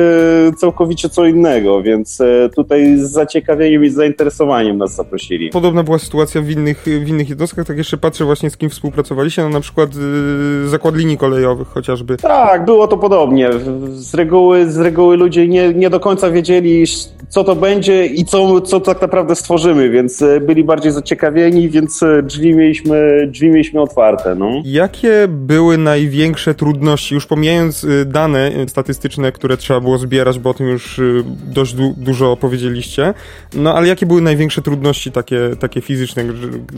całkowicie 0.58 1.10
co 1.10 1.26
innego, 1.26 1.82
więc 1.82 2.22
e, 2.22 2.50
tutaj 2.56 2.98
z 2.98 3.12
zaciekawieniem 3.12 3.86
i 3.86 3.90
z 3.90 3.94
zainteresowaniem 3.94 4.78
nas 4.78 4.96
zaprosili. 4.96 5.50
Podobna 5.50 5.84
była 5.84 6.00
sytuacja 6.00 6.42
w 6.42 6.50
innych, 6.50 6.84
w 6.86 7.10
innych 7.10 7.30
jednostkach, 7.30 7.66
tak 7.66 7.78
jeszcze 7.78 7.98
patrzę 7.98 8.26
właśnie 8.26 8.50
z 8.50 8.58
kim 8.58 8.70
współpracowaliście, 8.70 9.42
no 9.42 9.50
na 9.50 9.60
przykład 9.60 9.90
yy, 10.64 10.70
zakład 10.70 10.96
linii 10.96 11.18
kolejowych 11.18 11.68
chociażby. 11.68 12.18
Tak, 12.18 12.66
było 12.66 12.88
to 12.88 12.98
podobnie. 12.98 13.50
Z 13.94 14.14
reguły, 14.14 14.72
z 14.72 14.78
reguły 14.78 15.18
ludzie 15.18 15.48
nie, 15.48 15.74
nie 15.74 15.90
do 15.90 16.00
końca 16.00 16.32
wiedzieli, 16.32 16.86
co 17.30 17.44
to 17.44 17.56
będzie 17.56 18.06
i 18.06 18.26
co, 18.26 18.62
co 18.62 18.80
tak 18.80 19.02
naprawdę 19.02 19.36
stworzymy, 19.36 19.73
więc 19.76 20.22
e, 20.22 20.40
byli 20.40 20.64
bardziej 20.64 20.92
zaciekawieni, 20.92 21.70
więc 21.70 22.04
e, 22.04 22.24
drzwi 22.24 22.56
mieliśmy, 22.56 23.28
drzwi 23.32 23.50
mieliśmy 23.50 23.82
otwarte. 23.82 24.36
No. 24.36 24.62
Jakie 24.66 25.28
były 25.30 25.78
największe 25.78 26.54
trudności, 26.54 27.16
już 27.16 27.26
pomijając 27.26 27.84
e, 27.84 28.06
dane 28.06 28.52
statystyczne, 28.68 29.32
które 29.32 29.58
trzeba 29.58 29.80
było 29.80 29.98
zbierać, 29.98 30.40
bo 30.40 30.50
o 30.50 30.54
tym 30.54 30.68
już 30.68 31.02
dość 31.54 31.74
du 31.74 31.94
dużo 31.98 32.32
opowiedzieliście, 32.32 33.14
no 33.56 33.76
ale 33.76 33.88
jakie 33.88 34.06
były 34.06 34.22
największe 34.22 34.62
trudności 34.62 35.12
takie, 35.12 35.40
takie 35.60 35.82
fizyczne, 35.82 36.24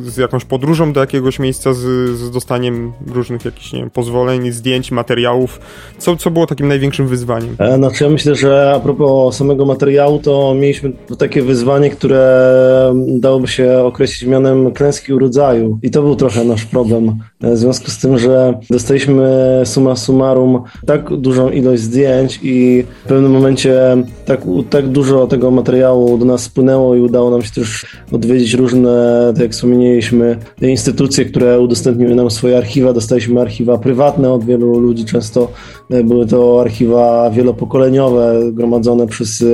z 0.04 0.18
jakąś 0.18 0.46
podróżą 0.46 0.94
do 0.94 1.00
jakiegoś 1.00 1.40
miejsca, 1.40 1.74
z, 1.74 1.80
z 2.10 2.32
dostaniem 2.32 2.94
różnych 3.08 3.46
jakichś, 3.46 3.74
nie 3.74 3.80
wiem, 3.80 3.90
pozwoleń, 3.90 4.52
zdjęć, 4.52 4.92
materiałów? 4.92 5.60
Co, 5.98 6.16
co 6.16 6.32
było 6.32 6.48
takim 6.48 6.68
największym 6.68 7.08
wyzwaniem? 7.08 7.56
Znaczy 7.76 8.04
ja 8.04 8.10
myślę, 8.10 8.36
że 8.36 8.74
a 8.76 8.80
propos 8.80 9.38
samego 9.38 9.66
materiału, 9.66 10.20
to 10.20 10.54
mieliśmy 10.54 10.92
takie 11.20 11.42
wyzwanie, 11.42 11.90
które 11.90 12.85
dałoby 13.08 13.48
się 13.48 13.80
określić 13.80 14.30
mianem 14.30 14.72
klęski 14.72 15.14
urodzaju. 15.14 15.80
I 15.84 15.92
to 15.92 16.02
był 16.02 16.16
trochę 16.16 16.44
nasz 16.44 16.66
problem. 16.66 17.18
W 17.42 17.58
związku 17.58 17.92
z 17.92 17.98
tym, 17.98 18.18
że 18.18 18.60
dostaliśmy 18.70 19.62
summa 19.66 19.96
summarum 19.96 20.62
tak 20.86 21.18
dużą 21.18 21.50
ilość 21.50 21.82
zdjęć 21.82 22.40
i 22.44 22.84
w 23.06 23.08
pewnym 23.08 23.32
momencie 23.32 23.98
tak, 24.26 24.42
tak 24.70 24.88
dużo 24.88 25.28
tego 25.28 25.52
materiału 25.52 26.18
do 26.18 26.26
nas 26.26 26.42
spłynęło 26.42 26.96
i 26.96 27.00
udało 27.00 27.30
nam 27.30 27.42
się 27.42 27.52
też 27.52 27.86
odwiedzić 28.12 28.54
różne, 28.54 29.24
tak 29.34 29.42
jak 29.42 29.52
wspomnieliśmy, 29.52 30.38
instytucje, 30.62 31.26
które 31.26 31.60
udostępniły 31.60 32.16
nam 32.16 32.32
swoje 32.32 32.58
archiwa. 32.58 32.94
Dostaliśmy 32.94 33.42
archiwa 33.42 33.78
prywatne 33.78 34.34
od 34.34 34.46
wielu 34.46 34.80
ludzi, 34.80 35.06
często 35.06 35.52
były 35.90 36.26
to 36.26 36.62
archiwa 36.62 37.30
wielopokoleniowe, 37.30 38.40
gromadzone 38.52 39.08
przez 39.08 39.46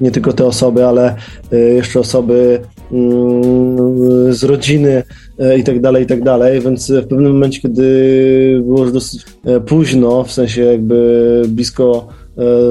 nie 0.00 0.10
tylko 0.10 0.32
te 0.32 0.46
osoby, 0.46 0.86
ale 0.86 1.16
jeszcze 1.76 2.00
osoby 2.00 2.60
mm, 2.92 4.32
z 4.32 4.44
rodziny 4.44 5.02
e, 5.38 5.58
i 5.58 5.64
tak 5.64 5.80
dalej, 5.80 6.04
i 6.04 6.06
tak 6.06 6.22
dalej, 6.22 6.60
więc 6.60 6.90
w 6.90 7.06
pewnym 7.06 7.32
momencie, 7.32 7.60
kiedy 7.60 8.62
było 8.64 8.82
już 8.82 8.92
dosyć 8.92 9.26
e, 9.44 9.60
późno, 9.60 10.24
w 10.24 10.32
sensie 10.32 10.62
jakby 10.62 11.42
blisko 11.48 12.08
E, 12.08 12.17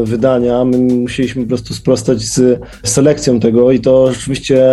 wydania. 0.04 0.66
My 0.66 0.78
musieliśmy 0.78 1.42
po 1.42 1.48
prostu 1.48 1.74
sprostać 1.74 2.22
z 2.22 2.62
selekcją 2.84 3.40
tego 3.40 3.72
i 3.72 3.80
to 3.80 4.12
rzeczywiście 4.14 4.66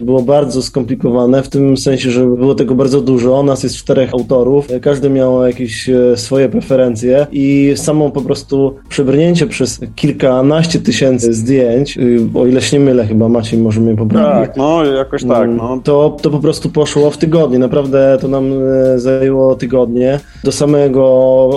było 0.00 0.22
bardzo 0.22 0.62
skomplikowane 0.62 1.42
w 1.42 1.48
tym 1.48 1.76
sensie, 1.76 2.10
że 2.10 2.26
było 2.26 2.54
tego 2.54 2.74
bardzo 2.74 3.00
dużo. 3.00 3.42
Nas 3.42 3.62
jest 3.62 3.76
czterech 3.76 4.12
autorów, 4.12 4.68
każdy 4.82 5.10
miał 5.10 5.46
jakieś 5.46 5.88
e, 5.88 6.16
swoje 6.16 6.48
preferencje 6.48 7.26
i 7.32 7.72
samo 7.76 8.10
po 8.10 8.22
prostu 8.22 8.74
przebrnięcie 8.88 9.46
przez 9.46 9.80
kilkanaście 9.94 10.78
tysięcy 10.78 11.32
zdjęć, 11.34 11.98
y, 11.98 12.28
o 12.34 12.46
ile 12.46 12.62
się 12.62 12.78
nie 12.78 12.84
mylę 12.84 13.06
chyba, 13.06 13.28
Maciej 13.28 13.58
może 13.58 13.80
mnie 13.80 13.96
poprawić. 13.96 14.48
Tak, 14.48 14.56
no 14.56 14.84
jakoś 14.84 15.24
tak. 15.24 15.50
No. 15.50 15.80
To, 15.84 16.16
to 16.22 16.30
po 16.30 16.38
prostu 16.38 16.70
poszło 16.70 17.10
w 17.10 17.18
tygodnie. 17.18 17.58
Naprawdę 17.58 18.18
to 18.20 18.28
nam 18.28 18.52
e, 18.94 18.98
zajęło 18.98 19.54
tygodnie. 19.54 20.20
Do 20.44 20.52
samego 20.52 21.04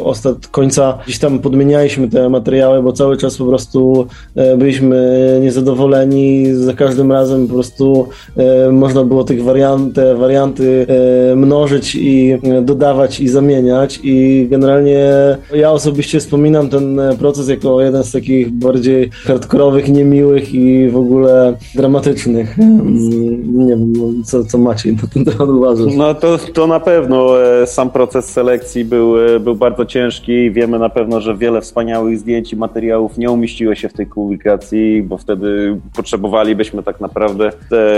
ostat 0.03 0.47
końca 0.47 0.97
gdzieś 1.05 1.19
tam 1.19 1.39
podmienialiśmy 1.39 2.09
te 2.09 2.29
materiały 2.29 2.78
bo 2.83 2.93
cały 2.93 3.17
czas 3.17 3.37
po 3.37 3.45
prostu 3.45 4.07
byliśmy 4.57 5.39
niezadowoleni, 5.41 6.53
za 6.53 6.73
każdym 6.73 7.11
razem 7.11 7.47
po 7.47 7.53
prostu 7.53 8.07
można 8.71 9.03
było 9.03 9.23
tych 9.23 9.43
wariant, 9.43 9.95
te 9.95 10.15
warianty 10.15 10.87
mnożyć 11.35 11.95
i 11.95 12.37
dodawać 12.61 13.19
i 13.19 13.27
zamieniać 13.27 13.99
i 14.03 14.47
generalnie 14.49 15.09
ja 15.55 15.71
osobiście 15.71 16.19
wspominam 16.19 16.69
ten 16.69 16.99
proces 17.19 17.49
jako 17.49 17.81
jeden 17.81 18.03
z 18.03 18.11
takich 18.11 18.51
bardziej 18.51 19.09
hardkorowych, 19.25 19.89
niemiłych 19.89 20.53
i 20.53 20.89
w 20.89 20.97
ogóle 20.97 21.57
dramatycznych. 21.75 22.59
Mm, 22.59 23.57
nie 23.57 23.67
wiem, 23.67 23.93
no, 23.93 24.23
co, 24.25 24.43
co 24.43 24.57
Maciej 24.57 24.93
na 24.93 25.07
ten 25.13 25.25
temat 25.25 25.49
uważasz? 25.49 25.93
No 25.95 26.13
to, 26.13 26.37
to 26.53 26.67
na 26.67 26.79
pewno 26.79 27.43
e, 27.43 27.67
sam 27.67 27.89
proces 27.89 28.25
selekcji 28.25 28.85
był, 28.85 29.19
e, 29.19 29.39
był 29.39 29.55
bardzo 29.55 29.85
ciężki. 29.85 30.51
Wiemy 30.51 30.79
na 30.79 30.89
pewno, 30.89 31.21
że 31.21 31.37
wiele 31.37 31.61
wspaniałych 31.61 32.19
zdjęć 32.19 32.53
i 32.53 32.55
nie 33.17 33.31
umieściło 33.31 33.75
się 33.75 33.89
w 33.89 33.93
tej 33.93 34.05
publikacji, 34.05 35.03
bo 35.03 35.17
wtedy 35.17 35.79
potrzebowalibyśmy 35.95 36.83
tak 36.83 37.01
naprawdę 37.01 37.51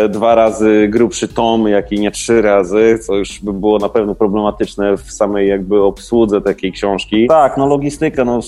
dwa 0.10 0.36
razy 0.36 0.88
grubszy 0.88 1.28
tom, 1.28 1.68
jak 1.68 1.92
i 1.92 2.00
nie 2.00 2.12
trzy 2.12 2.42
razy, 2.42 3.00
co 3.06 3.16
już 3.16 3.40
by 3.44 3.54
było 3.54 3.78
na 3.78 3.90
pewno 3.90 4.16
problematyczne 4.16 4.98
w 4.98 5.12
samej 5.12 5.50
jakby 5.50 5.82
obsłudze 5.82 6.42
takiej 6.42 6.72
książki. 6.72 7.28
Tak, 7.28 7.58
no 7.58 7.68
logistyka, 7.68 8.26
no 8.26 8.40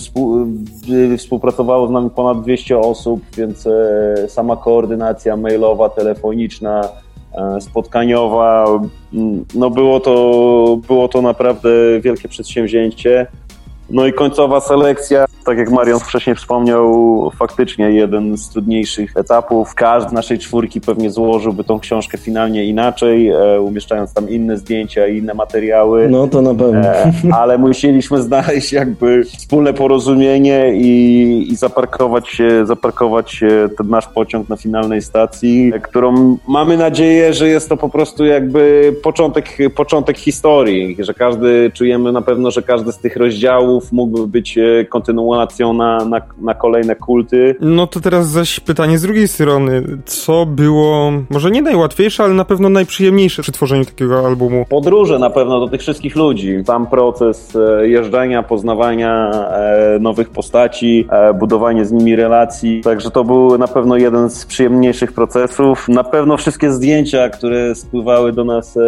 y, 0.90 1.16
współpracowało 1.18 1.88
z 1.88 1.90
nami 1.90 2.10
ponad 2.10 2.42
200 2.42 2.78
osób, 2.78 3.20
więc 3.36 3.66
e, 3.66 4.28
sama 4.28 4.56
koordynacja 4.56 5.36
mailowa, 5.36 5.88
telefoniczna, 5.88 6.88
e, 7.34 7.60
spotkaniowa, 7.60 8.66
mm, 9.14 9.44
no 9.54 9.70
było 9.70 10.00
to, 10.00 10.78
było 10.86 11.08
to 11.08 11.22
naprawdę 11.22 11.68
wielkie 12.00 12.28
przedsięwzięcie. 12.28 13.26
No 13.90 14.06
i 14.06 14.12
końcowa 14.12 14.60
selekcja, 14.60 15.24
tak 15.44 15.58
jak 15.58 15.70
Marian 15.70 16.00
wcześniej 16.00 16.36
wspomniał, 16.36 17.30
faktycznie 17.36 17.90
jeden 17.90 18.36
z 18.36 18.48
trudniejszych 18.48 19.16
etapów. 19.16 19.74
Każdy 19.74 20.10
z 20.10 20.12
naszej 20.12 20.38
czwórki 20.38 20.80
pewnie 20.80 21.10
złożyłby 21.10 21.64
tą 21.64 21.80
książkę 21.80 22.18
finalnie 22.18 22.64
inaczej, 22.64 23.28
e, 23.28 23.60
umieszczając 23.60 24.12
tam 24.12 24.28
inne 24.28 24.56
zdjęcia 24.58 25.06
i 25.06 25.18
inne 25.18 25.34
materiały. 25.34 26.08
No 26.08 26.28
to 26.28 26.42
na 26.42 26.54
pewno. 26.54 26.80
E, 26.80 27.12
ale 27.32 27.58
musieliśmy 27.58 28.22
znaleźć 28.22 28.72
jakby 28.72 29.24
wspólne 29.24 29.72
porozumienie 29.72 30.72
i, 30.74 31.46
i 31.52 31.56
zaparkować, 31.56 32.42
zaparkować 32.64 33.40
ten 33.78 33.88
nasz 33.88 34.08
pociąg 34.08 34.48
na 34.48 34.56
finalnej 34.56 35.02
stacji, 35.02 35.72
którą 35.82 36.36
mamy 36.48 36.76
nadzieję, 36.76 37.34
że 37.34 37.48
jest 37.48 37.68
to 37.68 37.76
po 37.76 37.88
prostu 37.88 38.24
jakby 38.24 38.94
początek, 39.02 39.56
początek 39.74 40.18
historii, 40.18 40.96
że 40.98 41.14
każdy, 41.14 41.70
czujemy 41.74 42.12
na 42.12 42.22
pewno, 42.22 42.50
że 42.50 42.62
każdy 42.62 42.92
z 42.92 42.98
tych 42.98 43.16
rozdziałów 43.16 43.92
mógłby 43.92 44.26
być 44.26 44.58
e, 44.58 44.84
kontynuacją 45.34 45.72
na, 45.72 46.04
na, 46.04 46.20
na 46.40 46.54
kolejne 46.54 46.96
kulty. 46.96 47.56
No 47.60 47.86
to 47.86 48.00
teraz 48.00 48.28
zaś 48.28 48.60
pytanie 48.60 48.98
z 48.98 49.02
drugiej 49.02 49.28
strony. 49.28 49.82
Co 50.04 50.46
było 50.46 51.12
może 51.30 51.50
nie 51.50 51.62
najłatwiejsze, 51.62 52.24
ale 52.24 52.34
na 52.34 52.44
pewno 52.44 52.68
najprzyjemniejsze 52.68 53.42
przy 53.42 53.52
tworzeniu 53.52 53.84
takiego 53.84 54.26
albumu? 54.26 54.64
Podróże 54.68 55.18
na 55.18 55.30
pewno 55.30 55.60
do 55.60 55.68
tych 55.68 55.80
wszystkich 55.80 56.16
ludzi. 56.16 56.62
Sam 56.66 56.86
proces 56.86 57.56
e, 57.56 57.88
jeżdżenia, 57.88 58.42
poznawania 58.42 59.30
e, 59.30 59.98
nowych 60.00 60.30
postaci, 60.30 61.08
budowanie 61.38 61.84
z 61.84 61.92
nimi 61.92 62.16
relacji. 62.16 62.80
Także 62.80 63.10
to 63.10 63.24
był 63.24 63.58
na 63.58 63.68
pewno 63.68 63.96
jeden 63.96 64.30
z 64.30 64.46
przyjemniejszych 64.46 65.12
procesów. 65.12 65.88
Na 65.88 66.04
pewno 66.04 66.36
wszystkie 66.36 66.72
zdjęcia, 66.72 67.28
które 67.28 67.74
spływały 67.74 68.32
do 68.32 68.44
nas 68.44 68.78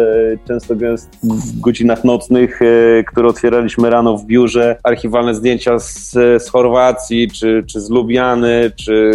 często 0.47 0.75
w 1.23 1.59
godzinach 1.59 2.03
nocnych, 2.03 2.59
które 3.07 3.27
otwieraliśmy 3.27 3.89
rano 3.89 4.17
w 4.17 4.25
biurze, 4.25 4.77
archiwalne 4.83 5.33
zdjęcia 5.33 5.79
z, 5.79 6.15
z 6.39 6.49
Chorwacji, 6.49 7.31
czy, 7.31 7.63
czy 7.67 7.81
z 7.81 7.89
Lubiany, 7.89 8.71
czy 8.75 9.11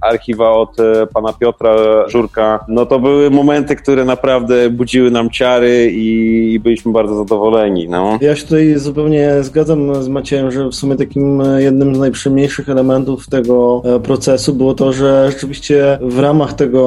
archiwa 0.00 0.50
od 0.50 0.80
e, 0.80 1.06
pana 1.06 1.32
Piotra 1.32 1.74
Żurka. 2.08 2.64
No 2.68 2.86
to 2.86 2.98
były 2.98 3.30
momenty, 3.30 3.76
które 3.76 4.04
naprawdę 4.04 4.70
budziły 4.70 5.10
nam 5.10 5.30
ciary 5.30 5.90
i, 5.92 6.52
i 6.52 6.60
byliśmy 6.60 6.92
bardzo 6.92 7.14
zadowoleni. 7.14 7.88
No. 7.88 8.18
Ja 8.20 8.36
się 8.36 8.42
tutaj 8.42 8.74
zupełnie 8.76 9.32
zgadzam 9.40 10.02
z 10.02 10.08
Maciejem, 10.08 10.50
że 10.50 10.68
w 10.68 10.74
sumie 10.74 10.96
takim 10.96 11.40
e, 11.40 11.62
jednym 11.62 11.94
z 11.94 11.98
najprzyjemniejszych 11.98 12.68
elementów 12.68 13.28
tego 13.28 13.82
e, 13.84 14.00
procesu 14.00 14.54
było 14.54 14.74
to, 14.74 14.92
że 14.92 15.30
rzeczywiście 15.30 15.98
w 16.02 16.18
ramach 16.18 16.52
tego 16.52 16.82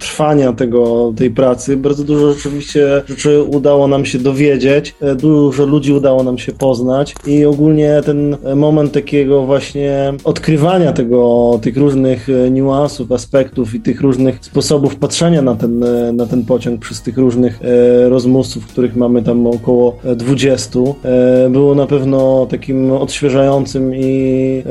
trwania 0.00 0.52
tego, 0.52 1.12
tej 1.16 1.30
pracy. 1.30 1.76
Bardzo 1.76 2.04
dużo 2.04 2.32
rzeczywiście 2.32 3.02
rzeczy 3.08 3.42
udało 3.42 3.88
nam 3.88 4.04
się 4.04 4.18
dowiedzieć, 4.18 4.94
dużo 5.18 5.66
ludzi 5.66 5.92
udało 5.92 6.22
nam 6.22 6.38
się 6.38 6.52
poznać, 6.52 7.14
i 7.26 7.44
ogólnie 7.44 8.00
ten 8.04 8.36
moment 8.56 8.92
takiego 8.92 9.46
właśnie 9.46 10.12
odkrywania 10.24 10.92
tego, 10.92 11.58
tych 11.62 11.76
różnych 11.76 12.28
e, 12.28 12.50
niuansów, 12.50 13.12
aspektów 13.12 13.74
i 13.74 13.80
tych 13.80 14.00
różnych 14.00 14.38
sposobów 14.40 14.96
patrzenia 14.96 15.42
na 15.42 15.54
ten, 15.54 15.84
e, 15.84 16.12
na 16.12 16.26
ten 16.26 16.44
pociąg 16.44 16.80
przez 16.80 17.02
tych 17.02 17.18
różnych 17.18 17.60
e, 17.62 18.08
rozmówców, 18.08 18.66
których 18.66 18.96
mamy 18.96 19.22
tam 19.22 19.46
około 19.46 19.96
20, 20.16 20.80
było 21.50 21.74
na 21.74 21.86
pewno 21.86 22.46
takim 22.50 22.92
odświeżającym 22.92 23.94
i 23.94 24.62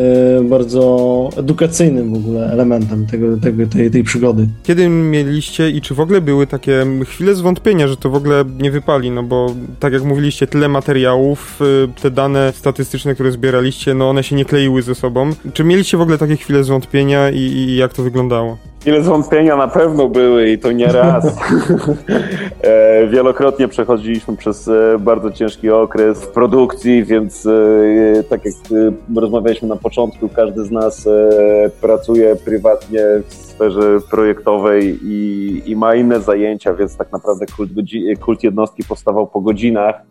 bardzo 0.43 1.29
edukacyjnym 1.37 2.13
w 2.13 2.17
ogóle 2.17 2.51
elementem 2.51 3.05
tego, 3.05 3.37
tego, 3.37 3.67
tej, 3.67 3.91
tej 3.91 4.03
przygody. 4.03 4.47
Kiedy 4.63 4.89
mieliście 4.99 5.69
i 5.69 5.81
czy 5.81 5.95
w 5.95 5.99
ogóle 5.99 6.21
były 6.21 6.47
takie 6.47 6.85
chwile 7.05 7.35
zwątpienia, 7.35 7.87
że 7.87 7.97
to 7.97 8.09
w 8.09 8.15
ogóle 8.15 8.43
nie 8.59 8.71
wypali, 8.71 9.11
no 9.11 9.23
bo 9.23 9.53
tak 9.79 9.93
jak 9.93 10.03
mówiliście, 10.03 10.47
tyle 10.47 10.69
materiałów, 10.69 11.59
te 12.01 12.11
dane 12.11 12.53
statystyczne, 12.55 13.13
które 13.13 13.31
zbieraliście, 13.31 13.93
no 13.93 14.09
one 14.09 14.23
się 14.23 14.35
nie 14.35 14.45
kleiły 14.45 14.81
ze 14.81 14.95
sobą. 14.95 15.29
Czy 15.53 15.63
mieliście 15.63 15.97
w 15.97 16.01
ogóle 16.01 16.17
takie 16.17 16.37
chwile 16.37 16.63
zwątpienia 16.63 17.29
i, 17.29 17.39
i 17.39 17.75
jak 17.75 17.93
to 17.93 18.03
wyglądało? 18.03 18.57
Chwile 18.81 19.03
zwątpienia 19.03 19.55
na 19.55 19.67
pewno 19.67 20.07
były 20.07 20.49
i 20.49 20.57
to 20.57 20.71
nie 20.71 20.87
raz. 20.87 21.25
E, 22.61 23.07
wielokrotnie 23.07 23.67
przechodziliśmy 23.67 24.37
przez 24.37 24.67
e, 24.67 24.97
bardzo 24.99 25.31
ciężki 25.31 25.69
okres 25.69 26.23
w 26.23 26.27
produkcji, 26.27 27.03
więc 27.03 27.45
e, 27.45 28.23
tak 28.23 28.45
jak 28.45 28.53
rozmawialiśmy 29.15 29.67
na 29.67 29.75
początku, 29.75 30.29
każdy 30.29 30.65
z 30.65 30.71
nas 30.71 31.07
pracuje 31.81 32.35
prywatnie 32.35 32.99
w 33.27 33.48
sferze 33.59 33.97
projektowej 34.11 34.99
i, 35.03 35.61
i 35.65 35.75
ma 35.75 35.95
inne 35.95 36.19
zajęcia, 36.19 36.73
więc 36.73 36.97
tak 36.97 37.11
naprawdę 37.11 37.45
kult, 37.45 37.69
kult 38.19 38.43
jednostki 38.43 38.83
powstawał 38.83 39.27
po 39.27 39.41
godzinach, 39.41 40.01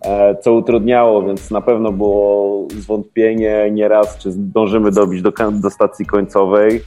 co 0.40 0.52
utrudniało, 0.52 1.22
więc 1.22 1.50
na 1.50 1.60
pewno 1.60 1.92
było 1.92 2.66
zwątpienie 2.70 3.70
nieraz, 3.70 4.18
czy 4.18 4.32
zdążymy 4.32 4.90
dobić 4.90 5.22
do, 5.22 5.32
do 5.52 5.70
stacji 5.70 6.06
końcowej, 6.06 6.80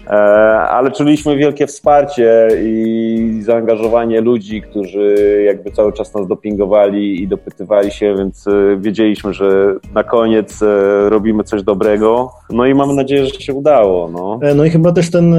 ale 0.70 0.92
czuliśmy 0.92 1.38
wielkie 1.38 1.68
wsparcie 1.68 2.48
i 2.64 3.40
zaangażowanie 3.42 4.22
ludzi, 4.22 4.62
którzy 4.62 5.16
jakby 5.46 5.72
cały 5.72 5.94
czas 5.94 6.14
nas 6.14 6.28
dopingowali 6.28 7.24
i 7.24 7.28
dopytywali 7.28 7.92
się, 7.92 8.16
więc 8.18 8.48
e, 8.48 8.78
wiedzieliśmy, 8.80 9.34
że 9.34 9.76
na 9.94 10.04
koniec 10.04 10.62
e, 10.62 11.10
robimy 11.10 11.44
coś 11.44 11.64
dobrego. 11.64 12.32
No 12.50 12.66
i 12.66 12.74
mamy 12.74 12.94
nadzieję, 12.94 13.26
że 13.26 13.42
się 13.42 13.54
udało. 13.54 14.10
No, 14.10 14.40
e, 14.50 14.56
no 14.56 14.66
i 14.66 14.70
chyba 14.70 14.92
też 14.92 15.12
ten, 15.12 15.36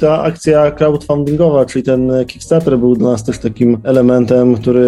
ta 0.00 0.22
akcja 0.22 0.61
crowdfundingowa, 0.70 1.64
czyli 1.64 1.82
ten 1.82 2.12
Kickstarter 2.26 2.78
był 2.78 2.96
dla 2.96 3.10
nas 3.10 3.24
też 3.24 3.38
takim 3.38 3.78
elementem, 3.84 4.54
który 4.54 4.82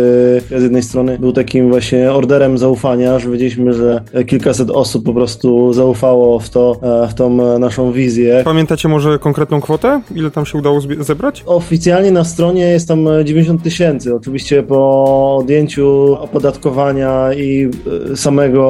z 0.58 0.62
jednej 0.62 0.82
strony 0.82 1.18
był 1.18 1.32
takim 1.32 1.68
właśnie 1.70 2.12
orderem 2.12 2.58
zaufania, 2.58 3.18
że 3.18 3.30
wiedzieliśmy, 3.30 3.74
że 3.74 4.02
kilkaset 4.26 4.70
osób 4.70 5.04
po 5.04 5.14
prostu 5.14 5.72
zaufało 5.72 6.38
w 6.38 6.50
to, 6.50 6.80
w 7.10 7.14
tą 7.14 7.58
naszą 7.58 7.92
wizję. 7.92 8.42
Pamiętacie 8.44 8.88
może 8.88 9.18
konkretną 9.18 9.60
kwotę? 9.60 10.00
Ile 10.14 10.30
tam 10.30 10.46
się 10.46 10.58
udało 10.58 10.80
zebrać? 11.00 11.42
Oficjalnie 11.46 12.12
na 12.12 12.24
stronie 12.24 12.62
jest 12.62 12.88
tam 12.88 13.08
90 13.24 13.62
tysięcy. 13.62 14.14
Oczywiście 14.14 14.62
po 14.62 15.36
odjęciu 15.36 16.16
opodatkowania 16.20 17.32
i 17.32 17.70
e, 18.12 18.16
samego 18.16 18.64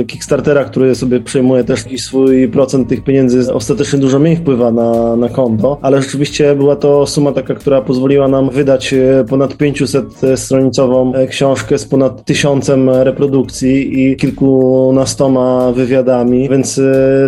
e, 0.00 0.04
Kickstartera, 0.04 0.64
który 0.64 0.94
sobie 0.94 1.20
przejmuje 1.20 1.64
też 1.64 1.84
swój 1.96 2.48
procent 2.48 2.88
tych 2.88 3.04
pieniędzy, 3.04 3.52
ostatecznie 3.54 3.98
dużo 3.98 4.18
mniej 4.18 4.36
wpływa 4.36 4.70
na, 4.70 5.16
na 5.16 5.28
konto, 5.28 5.78
ale 5.82 6.02
rzeczywiście 6.02 6.17
była 6.56 6.76
to 6.76 7.06
suma 7.06 7.32
taka, 7.32 7.54
która 7.54 7.80
pozwoliła 7.80 8.28
nam 8.28 8.50
wydać 8.50 8.92
e, 8.94 9.24
ponad 9.28 9.54
500-stronicową 9.54 11.26
książkę 11.28 11.78
z 11.78 11.84
ponad 11.84 12.24
tysiącem 12.24 12.90
reprodukcji 12.90 14.02
i 14.02 14.16
kilkunastoma 14.16 15.72
wywiadami, 15.72 16.48
więc 16.48 16.80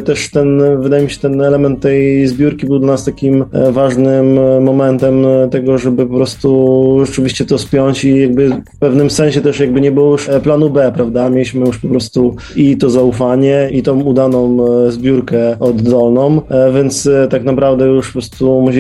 też 0.05 0.31
ten, 0.31 0.63
wydaje 0.81 1.05
mi 1.05 1.11
się, 1.11 1.19
ten 1.19 1.41
element 1.41 1.81
tej 1.81 2.27
zbiórki 2.27 2.67
był 2.67 2.79
dla 2.79 2.89
nas 2.89 3.05
takim 3.05 3.45
ważnym 3.71 4.39
momentem 4.65 5.27
tego, 5.51 5.79
żeby 5.79 6.07
po 6.07 6.15
prostu 6.15 7.01
rzeczywiście 7.07 7.45
to 7.45 7.59
spiąć 7.59 8.05
i 8.05 8.21
jakby 8.21 8.49
w 8.49 8.79
pewnym 8.79 9.11
sensie 9.11 9.41
też 9.41 9.61
jakby 9.61 9.81
nie 9.81 9.93
było 9.93 10.13
już 10.13 10.29
e, 10.29 10.41
planu 10.41 10.71
B, 10.71 10.93
prawda? 10.95 11.31
Mieliśmy 11.31 11.67
już 11.67 11.79
po 11.79 11.89
prostu 11.89 12.37
i 12.57 12.77
to 12.77 12.91
zaufanie, 12.91 13.69
i 13.73 13.83
tą 13.83 14.03
udaną 14.03 14.67
e, 14.67 14.93
zbiórkę 14.93 15.59
oddolną, 15.61 16.43
e, 16.49 16.73
więc 16.73 17.09
tak 17.31 17.45
naprawdę 17.45 17.87
już 17.87 18.07
po 18.07 18.13
prostu 18.13 18.61
musieliśmy 18.61 18.80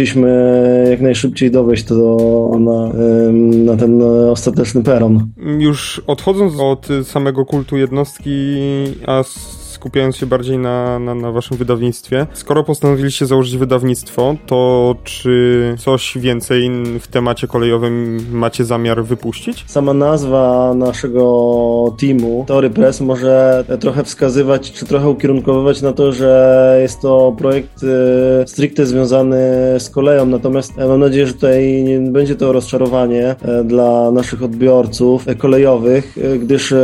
jak 0.90 1.00
najszybciej 1.00 1.50
dowieść 1.50 1.84
to 1.84 2.50
na, 2.58 2.92
na 3.64 3.76
ten 3.76 4.02
ostateczny 4.30 4.82
peron. 4.82 5.28
Już 5.58 6.02
odchodząc 6.06 6.60
od 6.60 6.88
samego 7.02 7.44
kultu 7.44 7.76
jednostki, 7.76 8.56
a 9.06 9.22
skupiając 9.80 10.16
się 10.16 10.26
bardziej 10.26 10.58
na, 10.58 10.98
na, 10.98 11.14
na 11.14 11.32
waszym 11.32 11.56
wydawnictwie. 11.56 12.26
Skoro 12.32 12.64
postanowiliście 12.64 13.26
założyć 13.26 13.56
wydawnictwo, 13.56 14.36
to 14.46 14.94
czy 15.04 15.74
coś 15.78 16.18
więcej 16.18 16.70
w 17.00 17.08
temacie 17.08 17.46
kolejowym 17.46 18.26
macie 18.32 18.64
zamiar 18.64 19.04
wypuścić? 19.04 19.64
Sama 19.66 19.94
nazwa 19.94 20.74
naszego 20.74 21.22
teamu, 22.00 22.44
Tory 22.48 22.70
Press, 22.70 23.00
może 23.00 23.64
trochę 23.80 24.04
wskazywać, 24.04 24.72
czy 24.72 24.86
trochę 24.86 25.08
ukierunkowywać 25.08 25.82
na 25.82 25.92
to, 25.92 26.12
że 26.12 26.78
jest 26.82 27.00
to 27.00 27.34
projekt 27.38 27.80
e, 27.82 28.48
stricte 28.48 28.86
związany 28.86 29.40
z 29.78 29.90
koleją, 29.90 30.26
natomiast 30.26 30.76
mam 30.76 31.00
nadzieję, 31.00 31.26
że 31.26 31.32
tutaj 31.32 31.82
nie 31.82 31.98
będzie 31.98 32.36
to 32.36 32.52
rozczarowanie 32.52 33.36
e, 33.42 33.64
dla 33.64 34.10
naszych 34.10 34.42
odbiorców 34.42 35.26
kolejowych, 35.38 36.18
e, 36.18 36.38
gdyż 36.38 36.74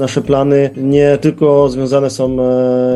nasze 0.00 0.20
plany 0.22 0.70
nie 0.76 1.18
tylko 1.18 1.68
związane 1.68 2.10
są 2.10 2.41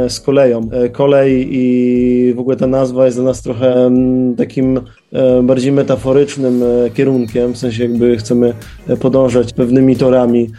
z 0.08 0.20
koleją. 0.20 0.68
Kolej 0.92 1.48
i 1.50 2.34
w 2.34 2.38
ogóle 2.38 2.56
ta 2.56 2.66
nazwa 2.66 3.04
jest 3.04 3.16
dla 3.16 3.24
nas 3.24 3.42
trochę 3.42 3.90
takim 4.36 4.80
E, 5.05 5.05
bardziej 5.42 5.72
metaforycznym 5.72 6.62
e, 6.62 6.90
kierunkiem, 6.90 7.52
w 7.52 7.58
sensie 7.58 7.82
jakby 7.82 8.16
chcemy 8.16 8.52
e, 8.88 8.96
podążać 8.96 9.52
pewnymi 9.52 9.96
torami 9.96 10.50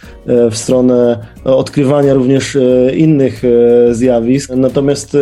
w 0.51 0.57
stronę 0.57 1.17
odkrywania 1.43 2.13
również 2.13 2.57
innych 2.95 3.43
zjawisk. 3.91 4.51
Natomiast 4.55 5.17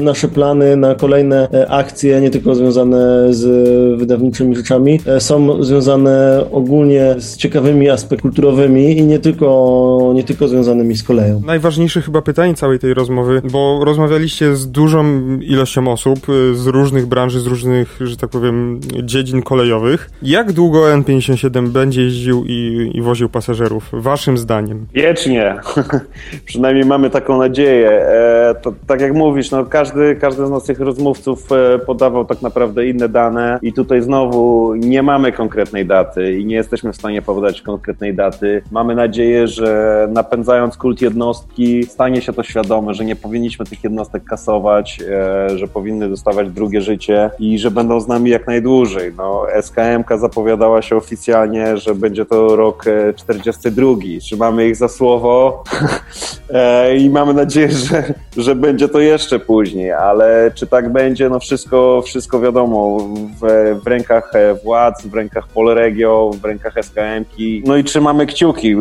nasze 0.00 0.28
plany 0.28 0.76
na 0.76 0.94
kolejne 0.94 1.48
akcje, 1.68 2.20
nie 2.20 2.30
tylko 2.30 2.54
związane 2.54 3.34
z 3.34 3.98
wydawniczymi 3.98 4.56
rzeczami, 4.56 5.00
są 5.18 5.62
związane 5.62 6.44
ogólnie 6.52 7.14
z 7.18 7.36
ciekawymi 7.36 7.88
aspektami 7.88 8.20
kulturowymi 8.20 8.98
i 8.98 9.04
nie 9.04 9.18
tylko, 9.18 10.12
nie 10.14 10.24
tylko 10.24 10.48
związanymi 10.48 10.96
z 10.96 11.02
koleją. 11.02 11.42
Najważniejsze 11.46 12.02
chyba 12.02 12.22
pytanie 12.22 12.54
całej 12.54 12.78
tej 12.78 12.94
rozmowy, 12.94 13.42
bo 13.52 13.84
rozmawialiście 13.84 14.56
z 14.56 14.70
dużą 14.70 15.04
ilością 15.40 15.92
osób 15.92 16.18
z 16.54 16.66
różnych 16.66 17.06
branży, 17.06 17.40
z 17.40 17.46
różnych 17.46 17.99
że 18.06 18.16
tak 18.16 18.30
powiem, 18.30 18.80
dziedzin 19.02 19.42
kolejowych. 19.42 20.10
Jak 20.22 20.52
długo 20.52 20.78
N57 20.78 21.68
będzie 21.68 22.02
jeździł 22.02 22.44
i, 22.46 22.90
i 22.94 23.02
woził 23.02 23.28
pasażerów, 23.28 23.88
waszym 23.92 24.38
zdaniem? 24.38 24.86
Wiecznie. 24.94 25.56
Przynajmniej 26.46 26.84
mamy 26.84 27.10
taką 27.10 27.38
nadzieję. 27.38 27.90
E, 27.90 28.54
to, 28.62 28.72
tak 28.86 29.00
jak 29.00 29.14
mówisz, 29.14 29.50
no, 29.50 29.64
każdy, 29.64 30.16
każdy 30.16 30.46
z 30.46 30.50
naszych 30.50 30.80
rozmówców 30.80 31.52
e, 31.52 31.78
podawał 31.78 32.24
tak 32.24 32.42
naprawdę 32.42 32.86
inne 32.86 33.08
dane 33.08 33.58
i 33.62 33.72
tutaj 33.72 34.02
znowu 34.02 34.74
nie 34.74 35.02
mamy 35.02 35.32
konkretnej 35.32 35.86
daty 35.86 36.38
i 36.38 36.44
nie 36.44 36.56
jesteśmy 36.56 36.92
w 36.92 36.96
stanie 36.96 37.22
podać 37.22 37.62
konkretnej 37.62 38.14
daty. 38.14 38.62
Mamy 38.70 38.94
nadzieję, 38.94 39.48
że 39.48 40.08
napędzając 40.12 40.76
kult 40.76 41.02
jednostki 41.02 41.84
stanie 41.84 42.22
się 42.22 42.32
to 42.32 42.42
świadome, 42.42 42.94
że 42.94 43.04
nie 43.04 43.16
powinniśmy 43.16 43.66
tych 43.66 43.84
jednostek 43.84 44.24
kasować, 44.24 44.98
e, 45.10 45.58
że 45.58 45.68
powinny 45.68 46.08
dostawać 46.08 46.50
drugie 46.50 46.80
życie 46.80 47.30
i 47.38 47.58
że 47.58 47.70
będą 47.70 47.89
z 47.98 48.08
nami 48.08 48.30
jak 48.30 48.46
najdłużej. 48.46 49.12
No, 49.16 49.46
SKMK 49.62 50.18
zapowiadała 50.18 50.82
się 50.82 50.96
oficjalnie, 50.96 51.76
że 51.76 51.94
będzie 51.94 52.24
to 52.24 52.56
rok 52.56 52.84
42. 53.16 53.86
E, 53.86 54.18
Trzymamy 54.20 54.68
ich 54.68 54.76
za 54.76 54.88
słowo 54.88 55.64
e, 56.50 56.96
i 56.96 57.10
mamy 57.10 57.34
nadzieję, 57.34 57.70
że, 57.72 58.14
że 58.36 58.54
będzie 58.54 58.88
to 58.88 59.00
jeszcze 59.00 59.38
później, 59.38 59.92
ale 59.92 60.50
czy 60.54 60.66
tak 60.66 60.92
będzie, 60.92 61.28
no 61.28 61.40
wszystko, 61.40 62.02
wszystko 62.06 62.40
wiadomo, 62.40 62.98
w, 63.40 63.76
w 63.84 63.86
rękach 63.86 64.30
e, 64.34 64.54
władz, 64.54 65.06
w 65.06 65.14
rękach 65.14 65.48
Polregio, 65.48 66.30
w 66.42 66.44
rękach 66.44 66.74
SKM-ki. 66.82 67.62
No 67.66 67.76
i 67.76 67.84
trzymamy 67.84 68.26
kciuki. 68.26 68.76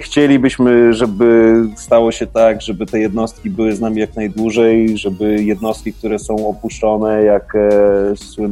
Chcielibyśmy, 0.00 0.92
żeby 0.92 1.54
stało 1.76 2.12
się 2.12 2.26
tak, 2.26 2.62
żeby 2.62 2.86
te 2.86 3.00
jednostki 3.00 3.50
były 3.50 3.72
z 3.72 3.80
nami 3.80 4.00
jak 4.00 4.16
najdłużej, 4.16 4.98
żeby 4.98 5.42
jednostki, 5.42 5.92
które 5.92 6.18
są 6.18 6.48
opuszczone, 6.48 7.22
jak 7.22 7.52
słynne 8.14 8.51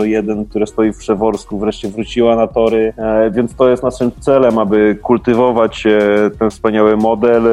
001, 0.00 0.44
które 0.44 0.66
stoi 0.66 0.92
w 0.92 0.98
Przeworsku, 0.98 1.58
wreszcie 1.58 1.88
wróciła 1.88 2.36
na 2.36 2.46
tory, 2.46 2.92
e, 2.96 3.30
więc 3.30 3.54
to 3.54 3.68
jest 3.68 3.82
naszym 3.82 4.10
celem, 4.20 4.58
aby 4.58 4.98
kultywować 5.02 5.86
e, 5.86 6.30
ten 6.38 6.50
wspaniały 6.50 6.96
model, 6.96 7.46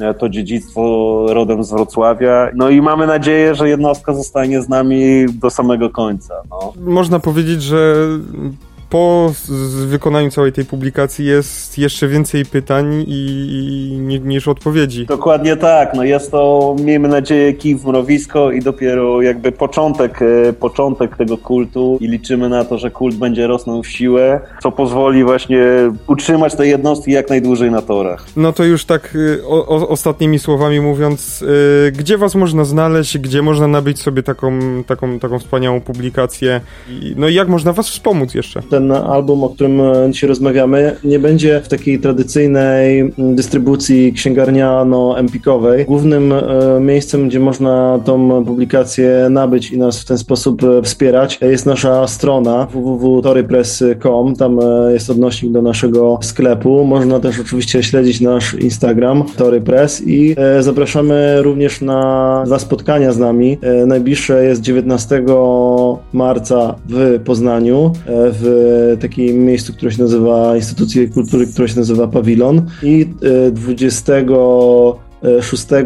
e, 0.00 0.14
to 0.14 0.28
dziedzictwo 0.28 1.26
rodem 1.28 1.64
z 1.64 1.70
Wrocławia. 1.70 2.50
No 2.54 2.70
i 2.70 2.82
mamy 2.82 3.06
nadzieję, 3.06 3.54
że 3.54 3.68
jednostka 3.68 4.14
zostanie 4.14 4.62
z 4.62 4.68
nami 4.68 5.26
do 5.40 5.50
samego 5.50 5.90
końca. 5.90 6.34
No. 6.50 6.72
Można 6.80 7.18
powiedzieć, 7.20 7.62
że 7.62 8.08
po 8.92 9.32
wykonaniu 9.86 10.30
całej 10.30 10.52
tej 10.52 10.64
publikacji 10.64 11.26
jest 11.26 11.78
jeszcze 11.78 12.08
więcej 12.08 12.44
pytań 12.44 13.04
i, 13.06 13.26
i, 14.10 14.20
niż 14.20 14.48
odpowiedzi. 14.48 15.06
Dokładnie 15.06 15.56
tak. 15.56 15.94
No 15.94 16.04
jest 16.04 16.30
to, 16.30 16.76
miejmy 16.84 17.08
nadzieję, 17.08 17.52
kij 17.52 17.76
w 17.76 17.86
mrowisko 17.86 18.52
i 18.52 18.60
dopiero 18.60 19.22
jakby 19.22 19.52
początek, 19.52 20.22
e, 20.22 20.52
początek 20.52 21.16
tego 21.16 21.38
kultu 21.38 21.98
i 22.00 22.08
liczymy 22.08 22.48
na 22.48 22.64
to, 22.64 22.78
że 22.78 22.90
kult 22.90 23.16
będzie 23.16 23.46
rosnął 23.46 23.82
w 23.82 23.88
siłę, 23.88 24.40
co 24.62 24.72
pozwoli 24.72 25.24
właśnie 25.24 25.64
utrzymać 26.06 26.54
te 26.54 26.66
jednostki 26.66 27.12
jak 27.12 27.30
najdłużej 27.30 27.70
na 27.70 27.82
torach. 27.82 28.26
No 28.36 28.52
to 28.52 28.64
już 28.64 28.84
tak 28.84 29.16
e, 29.40 29.46
o, 29.46 29.66
o, 29.66 29.88
ostatnimi 29.88 30.38
słowami 30.38 30.80
mówiąc, 30.80 31.40
yy, 31.40 31.92
gdzie 31.92 32.18
was 32.18 32.34
można 32.34 32.64
znaleźć, 32.64 33.18
gdzie 33.18 33.42
można 33.42 33.66
nabyć 33.68 34.00
sobie 34.00 34.22
taką, 34.22 34.58
taką, 34.86 35.18
taką 35.18 35.38
wspaniałą 35.38 35.80
publikację 35.80 36.60
i, 36.90 37.14
no 37.16 37.28
i 37.28 37.34
jak 37.34 37.48
można 37.48 37.72
was 37.72 37.88
wspomóc 37.88 38.34
jeszcze? 38.34 38.62
Ten 38.62 38.81
ten 38.82 38.92
album, 38.92 39.44
o 39.44 39.48
którym 39.48 39.80
e, 39.80 40.08
dzisiaj 40.10 40.28
rozmawiamy, 40.28 40.96
nie 41.04 41.18
będzie 41.18 41.60
w 41.60 41.68
takiej 41.68 41.98
tradycyjnej 41.98 43.00
mm, 43.00 43.34
dystrybucji 43.34 44.12
księgarniano-empikowej. 44.12 45.84
Głównym 45.84 46.32
e, 46.32 46.42
miejscem, 46.80 47.28
gdzie 47.28 47.40
można 47.40 48.00
tą 48.04 48.44
publikację 48.44 49.26
nabyć 49.30 49.70
i 49.70 49.78
nas 49.78 50.00
w 50.00 50.04
ten 50.04 50.18
sposób 50.18 50.62
e, 50.64 50.82
wspierać, 50.82 51.38
jest 51.42 51.66
nasza 51.66 52.06
strona 52.06 52.66
www.torypress.com. 52.72 54.36
Tam 54.36 54.58
jest 54.92 55.10
odnośnik 55.10 55.52
do 55.52 55.62
naszego 55.62 56.18
sklepu. 56.22 56.84
Można 56.84 57.20
też 57.20 57.40
oczywiście 57.40 57.82
śledzić 57.82 58.20
nasz 58.20 58.54
Instagram 58.54 59.24
Torypress 59.36 60.02
i 60.06 60.36
zapraszamy 60.60 61.42
również 61.42 61.80
na 61.80 62.42
dwa 62.46 62.58
spotkania 62.58 63.12
z 63.12 63.18
nami. 63.18 63.58
Najbliższe 63.86 64.44
jest 64.44 64.60
19 64.60 65.22
marca 66.12 66.74
w 66.88 67.20
Poznaniu 67.24 67.92
w 68.06 68.96
takim 69.00 69.44
miejscu, 69.44 69.72
które 69.72 69.92
się 69.92 70.02
nazywa 70.02 70.56
Instytucji 70.56 71.08
Kultury, 71.08 71.46
które 71.46 71.68
się 71.68 71.76
nazywa 71.76 72.08
Pawilon. 72.08 72.66
I 72.82 73.08
26 73.52 75.62
E, 75.72 75.82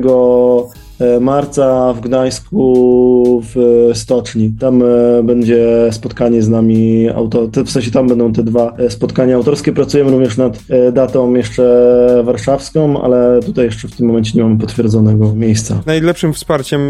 marca 1.21 1.93
w 1.93 2.01
Gdańsku 2.01 3.43
w 3.55 3.91
Stoczni. 3.95 4.53
Tam 4.61 4.83
e, 4.83 5.23
będzie 5.23 5.89
spotkanie 5.91 6.43
z 6.43 6.49
nami, 6.49 7.09
auto, 7.09 7.49
w 7.65 7.71
sensie 7.71 7.91
tam 7.91 8.09
będą 8.09 8.33
te 8.33 8.43
dwa 8.43 8.75
e, 8.79 8.91
spotkania 8.91 9.37
autorskie. 9.37 9.73
Pracujemy 9.73 10.11
również 10.11 10.37
nad 10.37 10.59
datą 10.93 11.35
jeszcze 11.35 12.23
warszawską, 12.25 13.03
ale 13.03 13.41
tutaj 13.47 13.65
jeszcze 13.65 13.89
w 13.89 13.97
tym 13.97 14.07
momencie 14.07 14.33
nie 14.35 14.43
mamy 14.43 14.59
potwierdzonego 14.59 15.35
miejsca. 15.35 15.83
Najlepszym 15.87 16.33
wsparciem 16.33 16.81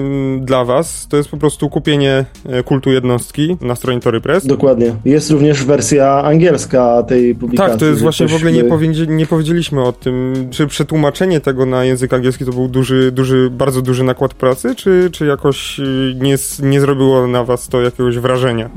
dla 0.45 0.64
Was 0.64 1.07
to 1.09 1.16
jest 1.16 1.29
po 1.29 1.37
prostu 1.37 1.69
kupienie 1.69 2.25
kultu 2.64 2.90
jednostki 2.90 3.57
na 3.61 3.75
stronie 3.75 4.01
Tory 4.01 4.21
Press. 4.21 4.47
Dokładnie. 4.47 4.92
Jest 5.05 5.31
również 5.31 5.64
wersja 5.64 6.23
angielska 6.23 7.03
tej 7.03 7.35
publikacji. 7.35 7.71
Tak, 7.71 7.81
to 7.81 7.87
jest 7.87 8.03
właśnie 8.03 8.27
w 8.29 8.35
ogóle 8.35 8.53
nie, 8.53 8.62
nie 9.09 9.27
powiedzieliśmy 9.27 9.85
o 9.85 9.92
tym, 9.92 10.35
czy 10.51 10.66
przetłumaczenie 10.66 11.40
tego 11.40 11.66
na 11.66 11.85
język 11.85 12.14
angielski 12.14 12.45
to 12.45 12.53
był 12.53 12.69
duży, 12.69 13.12
duży, 13.12 13.51
bardzo 13.51 13.83
duży 13.83 13.95
duży 13.96 14.04
nakład 14.04 14.35
pracy, 14.35 14.74
czy, 14.74 15.11
czy 15.12 15.26
jakoś 15.26 15.80
y, 15.80 16.16
nie, 16.20 16.37
nie 16.62 16.80
zrobiło 16.80 17.26
na 17.26 17.44
was 17.44 17.68
to 17.68 17.80
jakiegoś 17.80 18.18
wrażenia? 18.18 18.70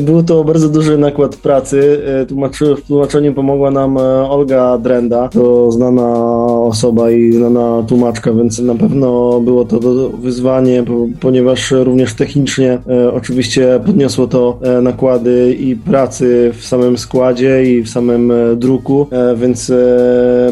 Był 0.00 0.22
to 0.22 0.44
bardzo 0.44 0.68
duży 0.68 0.98
nakład 0.98 1.36
pracy. 1.36 2.02
E, 2.06 2.26
tłumaczy, 2.26 2.76
w 2.76 2.82
tłumaczeniu 2.86 3.34
pomogła 3.34 3.70
nam 3.70 3.98
e, 3.98 4.00
Olga 4.30 4.78
Drenda, 4.78 5.28
to 5.28 5.72
znana 5.72 6.14
osoba 6.62 7.10
i 7.10 7.32
znana 7.32 7.82
tłumaczka, 7.88 8.32
więc 8.32 8.58
na 8.58 8.74
pewno 8.74 9.40
było 9.40 9.64
to 9.64 9.78
wyzwanie, 10.22 10.84
ponieważ 11.20 11.70
również 11.70 12.14
technicznie 12.14 12.78
e, 12.88 13.12
oczywiście 13.12 13.80
podniosło 13.86 14.26
to 14.26 14.58
nakłady 14.82 15.56
i 15.60 15.76
pracy 15.76 16.52
w 16.58 16.64
samym 16.64 16.98
składzie 16.98 17.64
i 17.64 17.82
w 17.82 17.88
samym 17.88 18.32
druku, 18.56 19.06
więc 19.36 19.72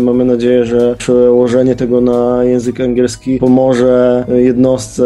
mamy 0.00 0.24
nadzieję, 0.24 0.64
że 0.64 0.94
przełożenie 0.98 1.76
tego 1.76 2.00
na 2.00 2.44
język 2.44 2.80
angielski 2.80 3.38
pomoże 3.38 4.13
jednostce, 4.29 5.05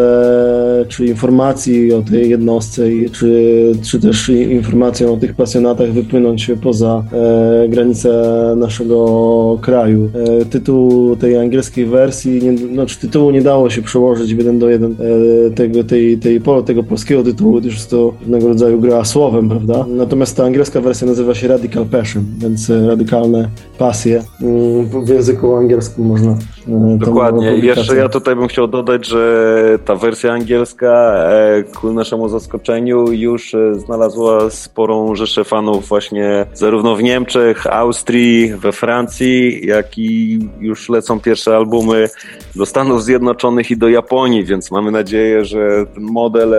czy 0.89 1.07
informacji 1.07 1.93
o 1.93 2.03
tej 2.03 2.31
jednostce, 2.31 2.83
czy, 3.13 3.73
czy 3.83 4.01
też 4.01 4.29
informacją 4.29 5.13
o 5.13 5.17
tych 5.17 5.35
pasjonatach 5.35 5.93
wypłynąć 5.93 6.51
poza 6.63 7.05
e, 7.13 7.69
granice 7.69 8.09
naszego 8.57 9.59
kraju. 9.63 10.11
E, 10.41 10.45
tytuł 10.45 11.17
tej 11.17 11.37
angielskiej 11.37 11.87
wersji, 11.87 12.43
nie, 12.43 12.59
znaczy 12.59 12.99
tytułu 13.01 13.31
nie 13.31 13.43
dało 13.43 13.71
się 13.71 13.83
przełożyć 13.83 14.35
w 14.35 14.39
jeden 14.39 14.59
do 14.59 14.71
jeden 14.71 14.93
e, 14.93 15.51
tego, 15.51 15.85
tej, 15.85 16.19
tej, 16.19 16.41
tego 16.67 16.83
polskiego 16.83 17.23
tytułu, 17.23 17.61
gdyż 17.61 17.75
jest 17.75 17.91
to 17.91 18.13
pewnego 18.21 18.49
rodzaju 18.49 18.81
gra 18.81 19.05
słowem, 19.05 19.49
prawda? 19.49 19.87
Natomiast 19.89 20.37
ta 20.37 20.45
angielska 20.45 20.81
wersja 20.81 21.07
nazywa 21.07 21.35
się 21.35 21.49
Radical 21.49 21.87
Passion, 21.87 22.25
więc 22.39 22.71
radykalne 22.71 23.49
pasje. 23.79 24.23
Mm, 24.43 25.05
w 25.05 25.09
języku 25.09 25.57
angielskim 25.57 26.07
można. 26.07 26.39
E, 26.69 26.99
Dokładnie. 26.99 27.47
Jeszcze 27.57 27.97
ja 27.97 28.09
tutaj 28.09 28.37
bym 28.37 28.49
chciał 28.49 28.69
dodać, 28.69 29.07
że 29.07 29.79
ta 29.85 29.95
wersja 29.95 30.33
angielska 30.33 31.15
e, 31.15 31.63
ku 31.63 31.93
naszemu 31.93 32.29
zaskoczeniu 32.29 33.13
już 33.13 33.55
e, 33.55 33.75
znalazła 33.75 34.51
sporą 34.51 35.15
rzeszę 35.15 35.45
fanów 35.45 35.89
właśnie 35.89 36.47
zarówno 36.55 36.97
w 36.97 37.03
Niemczech, 37.03 37.67
Austrii, 37.67 38.55
we 38.55 38.73
Francji, 38.73 39.67
jak 39.67 39.99
i 39.99 40.39
już 40.61 40.89
lecą 40.89 41.21
pierwsze 41.21 41.57
albumy 41.57 42.09
do 42.57 42.67
Stanów 42.67 43.05
Zjednoczonych 43.05 43.71
i 43.71 43.77
do 43.77 43.89
Japonii, 43.89 44.45
więc 44.45 44.71
mamy 44.71 44.91
nadzieję, 44.91 45.45
że 45.45 45.87
ten 45.95 46.05
model 46.05 46.55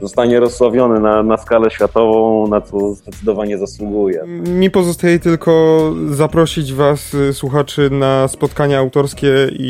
zostanie 0.00 0.40
rozsławiony 0.40 1.00
na, 1.00 1.22
na 1.22 1.36
skalę 1.36 1.70
światową, 1.70 2.48
na 2.48 2.60
co 2.60 2.94
zdecydowanie 2.94 3.58
zasługuje. 3.58 4.24
Mi 4.46 4.70
pozostaje 4.70 5.18
tylko 5.18 5.80
zaprosić 6.10 6.72
Was, 6.72 7.16
słuchaczy, 7.32 7.90
na 7.90 8.28
spotkania 8.28 8.78
autorskie 8.78 9.29
i, 9.52 9.66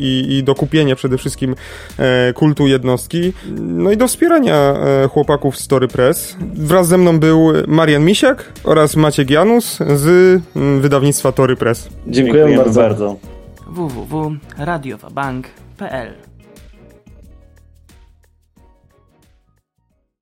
i, 0.00 0.36
i 0.38 0.42
do 0.42 0.54
kupienia 0.54 0.96
przede 0.96 1.18
wszystkim 1.18 1.54
e, 1.98 2.32
kultu 2.32 2.66
jednostki. 2.66 3.32
No 3.60 3.90
i 3.90 3.96
do 3.96 4.08
wspierania 4.08 4.54
e, 4.54 5.08
chłopaków 5.08 5.56
Story 5.56 5.88
Press. 5.88 6.36
Wraz 6.54 6.88
ze 6.88 6.98
mną 6.98 7.20
był 7.20 7.52
Marian 7.66 8.04
Misiak 8.04 8.52
oraz 8.64 8.96
Maciek 8.96 9.30
Janus 9.30 9.78
z 9.94 10.40
mm, 10.56 10.80
wydawnictwa 10.80 11.32
Tory 11.32 11.56
Press. 11.56 11.88
Dziękujemy, 12.06 12.14
Dziękujemy 12.14 12.56
bardzo. 12.56 12.80
bardzo. 12.80 13.16
www.radiowabank.pl 13.66 16.33